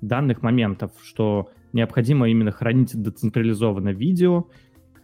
данных 0.00 0.42
моментов, 0.42 0.92
что 1.02 1.50
необходимо 1.72 2.28
именно 2.28 2.50
хранить 2.50 3.00
децентрализованное 3.00 3.92
видео, 3.92 4.46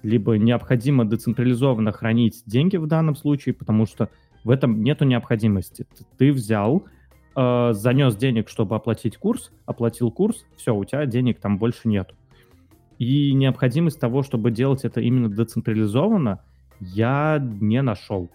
либо 0.02 0.36
необходимо 0.36 1.04
децентрализованно 1.04 1.92
хранить 1.92 2.42
деньги 2.46 2.76
в 2.76 2.86
данном 2.86 3.14
случае, 3.14 3.54
потому 3.54 3.86
что 3.86 4.10
в 4.46 4.50
этом 4.50 4.84
нету 4.84 5.04
необходимости. 5.04 5.88
Ты 6.18 6.32
взял, 6.32 6.84
э, 7.34 7.72
занес 7.72 8.14
денег, 8.14 8.48
чтобы 8.48 8.76
оплатить 8.76 9.16
курс, 9.16 9.50
оплатил 9.66 10.12
курс, 10.12 10.46
все, 10.56 10.72
у 10.72 10.84
тебя 10.84 11.04
денег 11.04 11.40
там 11.40 11.58
больше 11.58 11.88
нету. 11.88 12.14
И 12.98 13.32
необходимость 13.32 13.98
того, 13.98 14.22
чтобы 14.22 14.52
делать 14.52 14.84
это 14.84 15.00
именно 15.00 15.28
децентрализованно, 15.28 16.44
я 16.78 17.40
не 17.42 17.82
нашел. 17.82 18.30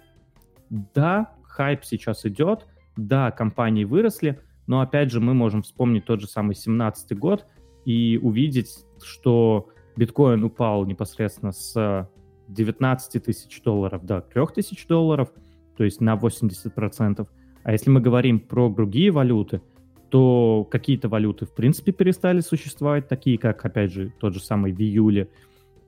Да, 0.69 1.31
хайп 1.43 1.85
сейчас 1.85 2.25
идет, 2.25 2.67
да, 2.97 3.31
компании 3.31 3.85
выросли, 3.85 4.37
но 4.67 4.81
опять 4.81 5.11
же 5.11 5.21
мы 5.21 5.33
можем 5.33 5.61
вспомнить 5.61 6.03
тот 6.03 6.19
же 6.19 6.27
самый 6.27 6.55
17 6.55 7.17
год 7.17 7.45
и 7.85 8.19
увидеть, 8.21 8.85
что 9.01 9.69
биткоин 9.95 10.43
упал 10.43 10.85
непосредственно 10.85 11.53
с 11.53 12.09
19 12.49 13.23
тысяч 13.23 13.61
долларов 13.61 14.05
до 14.05 14.19
3 14.19 14.47
тысяч 14.53 14.85
долларов, 14.87 15.31
то 15.77 15.83
есть 15.83 16.01
на 16.01 16.15
80%. 16.15 17.27
А 17.63 17.71
если 17.71 17.89
мы 17.89 18.01
говорим 18.01 18.39
про 18.39 18.69
другие 18.69 19.11
валюты, 19.11 19.61
то 20.09 20.67
какие-то 20.69 21.07
валюты 21.07 21.45
в 21.45 21.53
принципе 21.53 21.91
перестали 21.91 22.41
существовать, 22.41 23.07
такие 23.07 23.37
как, 23.37 23.63
опять 23.65 23.93
же, 23.93 24.11
тот 24.19 24.33
же 24.33 24.41
самый 24.41 24.73
в 24.73 24.79
июле. 24.79 25.29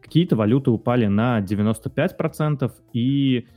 Какие-то 0.01 0.35
валюты 0.35 0.71
упали 0.71 1.07
на 1.07 1.39
95%, 1.39 2.71
и 2.93 3.47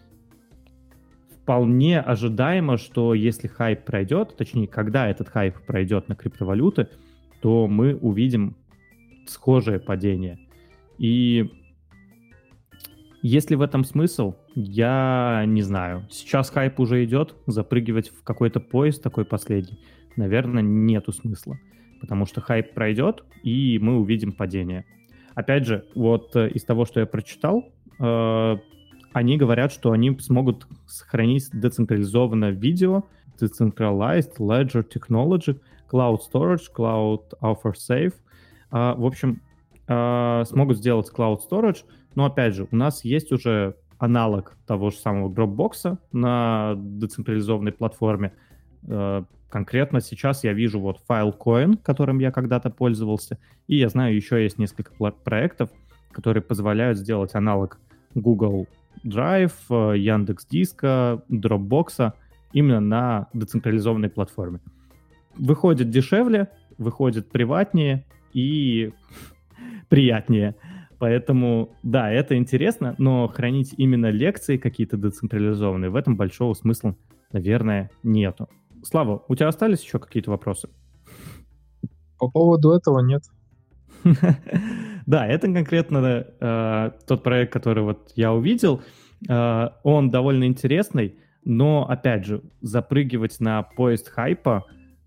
вполне 1.30 2.00
ожидаемо, 2.00 2.76
что 2.76 3.14
если 3.14 3.46
хайп 3.46 3.84
пройдет, 3.84 4.36
точнее, 4.36 4.66
когда 4.66 5.08
этот 5.08 5.28
хайп 5.28 5.54
пройдет 5.64 6.08
на 6.08 6.16
криптовалюты, 6.16 6.88
то 7.40 7.68
мы 7.68 7.94
увидим 7.94 8.56
схожее 9.28 9.78
падение. 9.78 10.40
И 10.98 11.52
есть 13.26 13.50
ли 13.50 13.56
в 13.56 13.62
этом 13.62 13.84
смысл? 13.84 14.34
Я 14.54 15.44
не 15.46 15.62
знаю. 15.62 16.06
Сейчас 16.10 16.50
хайп 16.50 16.78
уже 16.78 17.04
идет, 17.04 17.34
запрыгивать 17.46 18.10
в 18.10 18.22
какой-то 18.22 18.60
поезд 18.60 19.02
такой 19.02 19.24
последний, 19.24 19.80
наверное, 20.16 20.62
нету 20.62 21.12
смысла. 21.12 21.58
Потому 22.00 22.26
что 22.26 22.40
хайп 22.40 22.72
пройдет, 22.74 23.24
и 23.42 23.78
мы 23.80 23.98
увидим 23.98 24.32
падение. 24.32 24.84
Опять 25.34 25.66
же, 25.66 25.86
вот 25.94 26.36
э, 26.36 26.50
из 26.50 26.64
того, 26.64 26.84
что 26.84 27.00
я 27.00 27.06
прочитал, 27.06 27.64
э, 27.98 28.56
они 29.12 29.36
говорят, 29.36 29.72
что 29.72 29.92
они 29.92 30.16
смогут 30.18 30.68
сохранить 30.86 31.48
децентрализованное 31.52 32.50
видео, 32.50 33.04
decentralized 33.40 34.36
ledger 34.38 34.86
technology, 34.86 35.58
cloud 35.90 36.18
storage, 36.30 36.66
cloud 36.74 37.22
offer 37.42 37.72
safe. 37.72 38.14
Э, 38.70 38.94
в 38.96 39.04
общем, 39.04 39.42
э, 39.88 40.44
смогут 40.46 40.78
сделать 40.78 41.10
cloud 41.14 41.38
storage, 41.50 41.84
но 42.16 42.24
опять 42.24 42.54
же, 42.54 42.66
у 42.70 42.74
нас 42.76 43.04
есть 43.04 43.30
уже 43.30 43.76
аналог 43.98 44.56
того 44.66 44.90
же 44.90 44.96
самого 44.96 45.32
Dropbox 45.32 45.98
на 46.12 46.74
децентрализованной 46.76 47.72
платформе. 47.72 48.32
Э, 48.88 49.22
конкретно 49.48 50.00
сейчас 50.00 50.42
я 50.42 50.52
вижу 50.52 50.80
вот 50.80 51.00
Filecoin, 51.08 51.76
которым 51.82 52.18
я 52.18 52.32
когда-то 52.32 52.70
пользовался, 52.70 53.38
и 53.68 53.76
я 53.76 53.88
знаю, 53.88 54.16
еще 54.16 54.42
есть 54.42 54.58
несколько 54.58 54.92
проектов, 55.12 55.70
которые 56.10 56.42
позволяют 56.42 56.98
сделать 56.98 57.34
аналог 57.34 57.78
Google 58.14 58.66
Drive, 59.04 59.52
э, 59.70 59.98
Яндекс 59.98 60.46
Диска, 60.46 61.22
Dropbox 61.30 62.12
именно 62.52 62.80
на 62.80 63.28
децентрализованной 63.34 64.08
платформе. 64.08 64.60
Выходит 65.36 65.90
дешевле, 65.90 66.48
выходит 66.78 67.30
приватнее 67.30 68.06
и 68.32 68.92
приятнее. 69.90 70.54
Поэтому, 70.98 71.74
да, 71.82 72.10
это 72.10 72.36
интересно, 72.36 72.94
но 72.98 73.28
хранить 73.28 73.74
именно 73.76 74.10
лекции 74.10 74.56
какие-то 74.56 74.96
децентрализованные, 74.96 75.90
в 75.90 75.96
этом 75.96 76.16
большого 76.16 76.54
смысла, 76.54 76.96
наверное, 77.32 77.90
нету. 78.02 78.48
Слава, 78.82 79.22
у 79.28 79.34
тебя 79.34 79.48
остались 79.48 79.82
еще 79.82 79.98
какие-то 79.98 80.30
вопросы? 80.30 80.68
По 82.18 82.30
поводу 82.30 82.70
этого 82.72 83.00
нет. 83.00 83.22
Да, 85.06 85.24
это 85.24 85.46
конкретно 85.52 86.26
э, 86.40 86.90
тот 87.06 87.22
проект, 87.22 87.52
который 87.52 87.84
вот 87.84 88.10
я 88.16 88.32
увидел. 88.32 88.82
Э, 89.28 89.68
он 89.84 90.10
довольно 90.10 90.48
интересный, 90.48 91.16
но, 91.44 91.88
опять 91.88 92.26
же, 92.26 92.42
запрыгивать 92.60 93.38
на 93.38 93.62
поезд 93.62 94.08
хайпа 94.08 94.64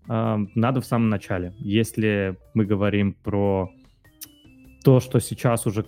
э, 0.08 0.38
надо 0.54 0.80
в 0.80 0.86
самом 0.86 1.10
начале. 1.10 1.52
Если 1.58 2.38
мы 2.54 2.64
говорим 2.64 3.12
про 3.12 3.70
то, 4.82 5.00
что 5.00 5.20
сейчас 5.20 5.66
уже 5.66 5.86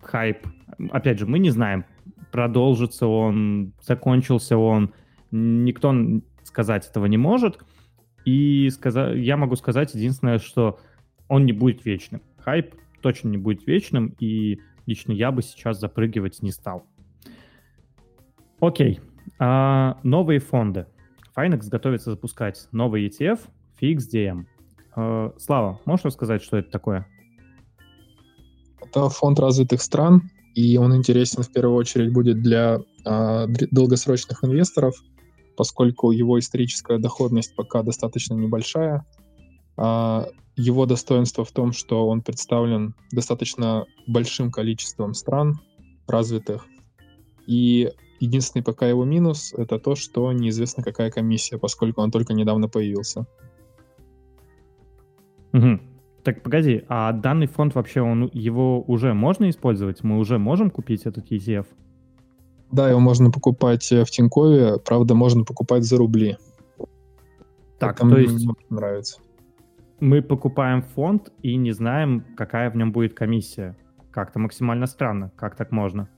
хайп, 0.00 0.46
опять 0.90 1.18
же, 1.18 1.26
мы 1.26 1.38
не 1.38 1.50
знаем, 1.50 1.84
продолжится 2.30 3.06
он, 3.06 3.72
закончился 3.80 4.56
он, 4.56 4.92
никто 5.30 5.94
сказать 6.42 6.86
этого 6.88 7.06
не 7.06 7.16
может. 7.16 7.58
И 8.24 8.70
сказать, 8.70 9.16
я 9.18 9.36
могу 9.36 9.54
сказать 9.56 9.94
единственное, 9.94 10.38
что 10.38 10.80
он 11.28 11.46
не 11.46 11.52
будет 11.52 11.84
вечным. 11.84 12.22
Хайп 12.38 12.74
точно 13.00 13.28
не 13.28 13.38
будет 13.38 13.66
вечным, 13.66 14.14
и 14.18 14.60
лично 14.86 15.12
я 15.12 15.30
бы 15.30 15.42
сейчас 15.42 15.78
запрыгивать 15.78 16.42
не 16.42 16.50
стал. 16.50 16.86
Окей. 18.60 19.00
А, 19.38 19.98
новые 20.02 20.40
фонды. 20.40 20.86
Finex 21.36 21.68
готовится 21.68 22.10
запускать 22.10 22.68
новый 22.72 23.06
ETF 23.06 23.40
FXDM. 23.80 24.46
А, 24.94 25.32
Слава, 25.38 25.80
можешь 25.84 26.06
рассказать, 26.06 26.42
что 26.42 26.56
это 26.56 26.70
такое? 26.70 27.06
Это 28.96 29.10
фонд 29.10 29.38
развитых 29.38 29.82
стран, 29.82 30.30
и 30.54 30.78
он 30.78 30.96
интересен 30.96 31.42
в 31.42 31.52
первую 31.52 31.76
очередь 31.76 32.14
будет 32.14 32.40
для 32.40 32.80
э, 33.04 33.46
долгосрочных 33.70 34.42
инвесторов, 34.42 34.94
поскольку 35.54 36.12
его 36.12 36.38
историческая 36.38 36.96
доходность 36.96 37.54
пока 37.54 37.82
достаточно 37.82 38.32
небольшая. 38.32 39.04
Э, 39.76 40.24
его 40.56 40.86
достоинство 40.86 41.44
в 41.44 41.52
том, 41.52 41.72
что 41.72 42.08
он 42.08 42.22
представлен 42.22 42.94
достаточно 43.12 43.84
большим 44.06 44.50
количеством 44.50 45.12
стран 45.12 45.60
развитых. 46.06 46.64
И 47.46 47.90
единственный 48.18 48.62
пока 48.62 48.88
его 48.88 49.04
минус— 49.04 49.52
это 49.58 49.78
то, 49.78 49.94
что 49.94 50.32
неизвестно, 50.32 50.82
какая 50.82 51.10
комиссия, 51.10 51.58
поскольку 51.58 52.00
он 52.00 52.10
только 52.10 52.32
недавно 52.32 52.66
появился. 52.66 53.26
Угу. 55.52 55.80
Так, 56.26 56.42
погоди, 56.42 56.82
а 56.88 57.12
данный 57.12 57.46
фонд 57.46 57.76
вообще, 57.76 58.00
он, 58.00 58.28
его 58.32 58.82
уже 58.82 59.14
можно 59.14 59.48
использовать? 59.48 60.02
Мы 60.02 60.18
уже 60.18 60.38
можем 60.38 60.70
купить 60.70 61.06
этот 61.06 61.30
ETF? 61.30 61.66
Да, 62.72 62.90
его 62.90 62.98
можно 62.98 63.30
покупать 63.30 63.92
э, 63.92 64.04
в 64.04 64.10
Тинькове, 64.10 64.80
правда, 64.84 65.14
можно 65.14 65.44
покупать 65.44 65.84
за 65.84 65.98
рубли. 65.98 66.36
Так, 67.78 68.00
Это 68.00 68.10
то 68.10 68.18
есть... 68.18 68.44
Мне 68.44 68.54
нравится. 68.70 69.20
Мы 70.00 70.20
покупаем 70.20 70.82
фонд 70.82 71.30
и 71.42 71.54
не 71.54 71.70
знаем, 71.70 72.24
какая 72.36 72.72
в 72.72 72.76
нем 72.76 72.90
будет 72.90 73.14
комиссия. 73.14 73.76
Как-то 74.10 74.40
максимально 74.40 74.86
странно. 74.86 75.30
Как 75.36 75.54
так 75.54 75.70
можно? 75.70 76.08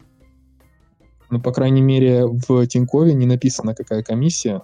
Ну, 1.29 1.39
по 1.39 1.53
крайней 1.53 1.83
мере, 1.83 2.25
в 2.25 2.67
Тинькове 2.67 3.13
не 3.13 3.27
написано, 3.27 3.75
какая 3.75 4.03
комиссия. 4.03 4.63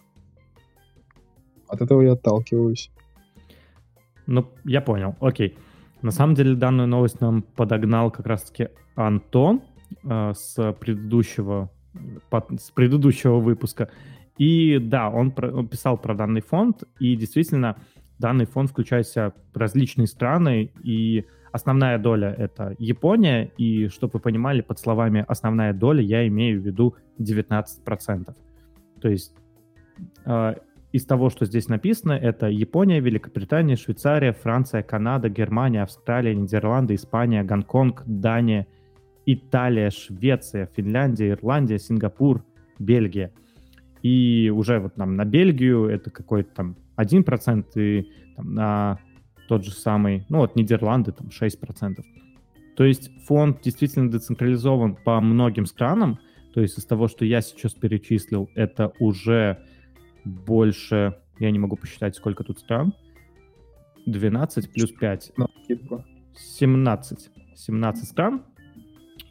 От 1.68 1.82
этого 1.82 2.00
я 2.00 2.12
отталкиваюсь. 2.12 2.90
Ну, 4.26 4.46
я 4.64 4.80
понял, 4.80 5.16
окей. 5.20 5.56
На 6.02 6.10
самом 6.10 6.34
деле 6.34 6.54
данную 6.54 6.88
новость 6.88 7.20
нам 7.20 7.42
подогнал 7.42 8.10
как 8.10 8.26
раз-таки 8.26 8.68
Антон 8.94 9.62
э, 10.02 10.32
с 10.34 10.72
предыдущего 10.74 11.70
под, 12.30 12.60
с 12.60 12.70
предыдущего 12.70 13.38
выпуска. 13.38 13.90
И 14.36 14.78
да, 14.78 15.10
он, 15.10 15.30
про, 15.30 15.50
он 15.50 15.68
писал 15.68 15.96
про 15.96 16.14
данный 16.14 16.40
фонд, 16.40 16.84
и 16.98 17.14
действительно 17.16 17.76
данный 18.18 18.46
фонд 18.46 18.70
включает 18.70 19.06
в 19.06 19.12
себя 19.12 19.32
различные 19.54 20.06
страны, 20.06 20.72
и 20.82 21.24
основная 21.52 21.98
доля— 21.98 22.34
это 22.38 22.74
Япония, 22.78 23.52
и 23.56 23.88
чтобы 23.88 24.14
вы 24.14 24.20
понимали, 24.20 24.60
под 24.60 24.78
словами 24.78 25.24
«основная 25.28 25.72
доля» 25.72 26.02
я 26.02 26.26
имею 26.26 26.60
в 26.60 26.64
виду 26.64 26.96
19%. 27.20 28.34
То 29.00 29.08
есть 29.08 29.34
э, 30.24 30.54
из 30.94 31.04
того, 31.04 31.28
что 31.28 31.44
здесь 31.44 31.66
написано, 31.66 32.12
это 32.12 32.46
Япония, 32.46 33.00
Великобритания, 33.00 33.74
Швейцария, 33.74 34.32
Франция, 34.32 34.84
Канада, 34.84 35.28
Германия, 35.28 35.82
Австралия, 35.82 36.36
Нидерланды, 36.36 36.94
Испания, 36.94 37.42
Гонконг, 37.42 38.04
Дания, 38.06 38.68
Италия, 39.26 39.90
Швеция, 39.90 40.70
Финляндия, 40.76 41.30
Ирландия, 41.30 41.80
Сингапур, 41.80 42.44
Бельгия. 42.78 43.32
И 44.02 44.52
уже 44.54 44.78
вот 44.78 44.96
нам 44.96 45.16
на 45.16 45.24
Бельгию 45.24 45.86
это 45.86 46.12
какой-то 46.12 46.54
там 46.54 46.76
1%, 46.96 47.64
и 47.74 48.08
там, 48.36 48.54
на 48.54 49.00
тот 49.48 49.64
же 49.64 49.72
самый, 49.72 50.24
ну 50.28 50.38
вот 50.38 50.54
Нидерланды 50.54 51.10
там 51.10 51.26
6%. 51.26 52.04
То 52.76 52.84
есть 52.84 53.10
фонд 53.26 53.62
действительно 53.62 54.12
децентрализован 54.12 54.94
по 54.94 55.20
многим 55.20 55.66
странам. 55.66 56.20
То 56.54 56.60
есть 56.60 56.78
из 56.78 56.84
того, 56.84 57.08
что 57.08 57.24
я 57.24 57.40
сейчас 57.40 57.72
перечислил, 57.72 58.48
это 58.54 58.92
уже 59.00 59.58
больше, 60.24 61.16
я 61.38 61.50
не 61.50 61.58
могу 61.58 61.76
посчитать, 61.76 62.16
сколько 62.16 62.44
тут 62.44 62.58
стран. 62.58 62.94
12 64.06 64.72
плюс 64.72 64.92
5. 64.92 65.32
17. 66.34 67.30
17 67.54 68.08
стран. 68.08 68.42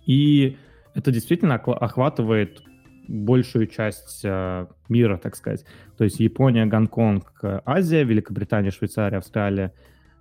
И 0.05 0.57
это 0.93 1.11
действительно 1.11 1.55
охватывает 1.55 2.61
большую 3.07 3.67
часть 3.67 4.21
э, 4.23 4.67
мира, 4.89 5.17
так 5.17 5.35
сказать. 5.35 5.65
То 5.97 6.03
есть 6.03 6.19
Япония, 6.19 6.65
Гонконг, 6.65 7.31
Азия, 7.65 8.03
Великобритания, 8.03 8.71
Швейцария, 8.71 9.17
Австралия. 9.17 9.73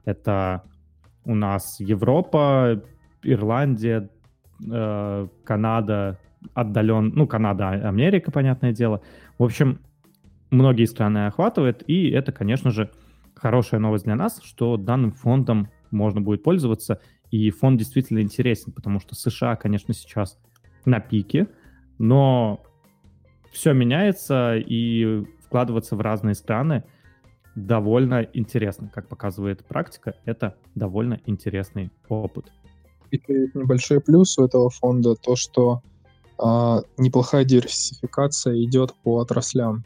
Это 0.05 0.65
у 1.25 1.35
нас 1.35 1.79
Европа, 1.79 2.83
Ирландия, 3.23 4.11
э, 4.69 5.29
Канада, 5.45 6.19
отдален, 6.55 7.13
ну, 7.15 7.27
Канада, 7.27 7.71
Америка, 7.71 8.31
понятное 8.33 8.73
дело. 8.73 9.01
В 9.39 9.45
общем, 9.45 9.81
многие 10.53 10.85
страны 10.85 11.27
охватывает, 11.27 11.83
и 11.89 12.11
это, 12.11 12.31
конечно 12.31 12.71
же, 12.71 12.91
хорошая 13.35 13.81
новость 13.81 14.05
для 14.05 14.15
нас, 14.15 14.41
что 14.45 14.77
данным 14.77 15.11
фондом 15.11 15.69
можно 15.91 16.21
будет 16.21 16.43
пользоваться, 16.43 17.01
и 17.31 17.51
фонд 17.51 17.79
действительно 17.79 18.21
интересен, 18.21 18.73
потому 18.73 19.01
что 19.01 19.15
США, 19.15 19.57
конечно, 19.57 19.95
сейчас 19.95 20.39
на 20.85 21.01
пике, 21.01 21.49
но 21.99 22.63
все 23.51 23.73
меняется, 23.73 24.57
и 24.57 25.25
вкладываться 25.45 25.97
в 25.97 26.01
разные 26.01 26.35
страны 26.35 26.85
довольно 27.55 28.27
интересно. 28.33 28.91
Как 28.93 29.09
показывает 29.09 29.65
практика, 29.65 30.15
это 30.25 30.57
довольно 30.75 31.21
интересный 31.27 31.91
опыт. 32.09 32.53
И 33.11 33.19
небольшой 33.55 34.01
плюс 34.01 34.39
у 34.39 34.45
этого 34.45 34.71
фонда 34.71 35.15
то, 35.15 35.37
что 35.37 35.83
э, 36.43 36.77
неплохая 36.97 37.45
диверсификация 37.45 38.63
идет 38.63 38.95
по 39.03 39.21
отраслям. 39.21 39.85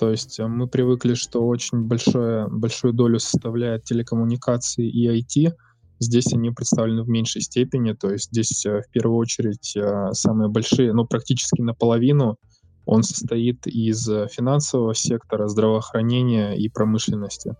То 0.00 0.10
есть 0.10 0.40
э, 0.40 0.46
мы 0.46 0.66
привыкли, 0.66 1.12
что 1.12 1.46
очень 1.46 1.82
большое, 1.82 2.48
большую 2.48 2.94
долю 2.94 3.18
составляет 3.18 3.84
телекоммуникации 3.84 4.88
и 4.88 5.06
IT. 5.06 5.52
Здесь 5.98 6.32
они 6.32 6.50
представлены 6.52 7.02
в 7.02 7.08
меньшей 7.10 7.42
степени. 7.42 7.92
То 7.92 8.10
есть 8.10 8.30
здесь 8.30 8.64
э, 8.64 8.80
в 8.80 8.90
первую 8.90 9.18
очередь 9.18 9.76
э, 9.76 10.12
самые 10.12 10.48
большие, 10.48 10.94
ну 10.94 11.04
практически 11.04 11.60
наполовину 11.60 12.38
он 12.86 13.02
состоит 13.02 13.66
из 13.66 14.06
финансового 14.32 14.94
сектора, 14.94 15.48
здравоохранения 15.48 16.54
и 16.54 16.70
промышленности. 16.70 17.54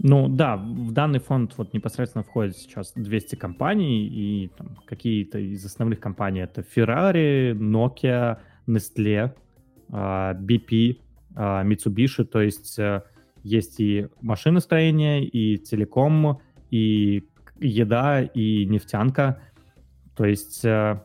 Ну 0.00 0.26
да, 0.28 0.56
в 0.56 0.90
данный 0.90 1.20
фонд 1.20 1.54
вот 1.56 1.72
непосредственно 1.72 2.24
входит 2.24 2.56
сейчас 2.56 2.92
200 2.96 3.36
компаний, 3.36 4.08
и 4.08 4.50
там, 4.58 4.76
какие-то 4.86 5.38
из 5.38 5.64
основных 5.64 6.00
компаний 6.00 6.40
это 6.40 6.62
Ferrari, 6.62 7.52
Nokia, 7.52 8.38
Nestle, 8.66 9.32
BP, 9.94 10.98
а, 11.36 11.64
Mitsubishi, 11.64 12.24
то 12.24 12.40
есть 12.40 12.78
э, 12.78 13.02
есть 13.42 13.80
и 13.80 14.08
машиностроение, 14.20 15.24
и 15.24 15.58
телеком, 15.58 16.40
и 16.70 17.28
еда, 17.60 18.22
и 18.22 18.66
нефтянка. 18.66 19.40
То 20.16 20.24
есть 20.24 20.64
э, 20.64 21.02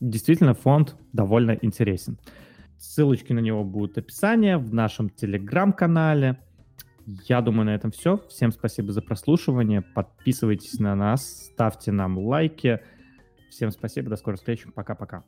действительно 0.00 0.54
фонд 0.54 0.96
довольно 1.12 1.58
интересен. 1.60 2.18
Ссылочки 2.78 3.32
на 3.32 3.40
него 3.40 3.64
будут 3.64 3.94
в 3.94 3.98
описании, 3.98 4.54
в 4.54 4.72
нашем 4.74 5.08
телеграм-канале. 5.08 6.38
Я 7.28 7.40
думаю, 7.40 7.66
на 7.66 7.74
этом 7.74 7.90
все. 7.90 8.18
Всем 8.28 8.52
спасибо 8.52 8.92
за 8.92 9.00
прослушивание. 9.00 9.80
Подписывайтесь 9.80 10.78
на 10.78 10.94
нас, 10.94 11.50
ставьте 11.52 11.92
нам 11.92 12.18
лайки. 12.18 12.80
Всем 13.48 13.70
спасибо, 13.70 14.10
до 14.10 14.16
скорой 14.16 14.36
встречи. 14.36 14.70
Пока-пока. 14.70 15.24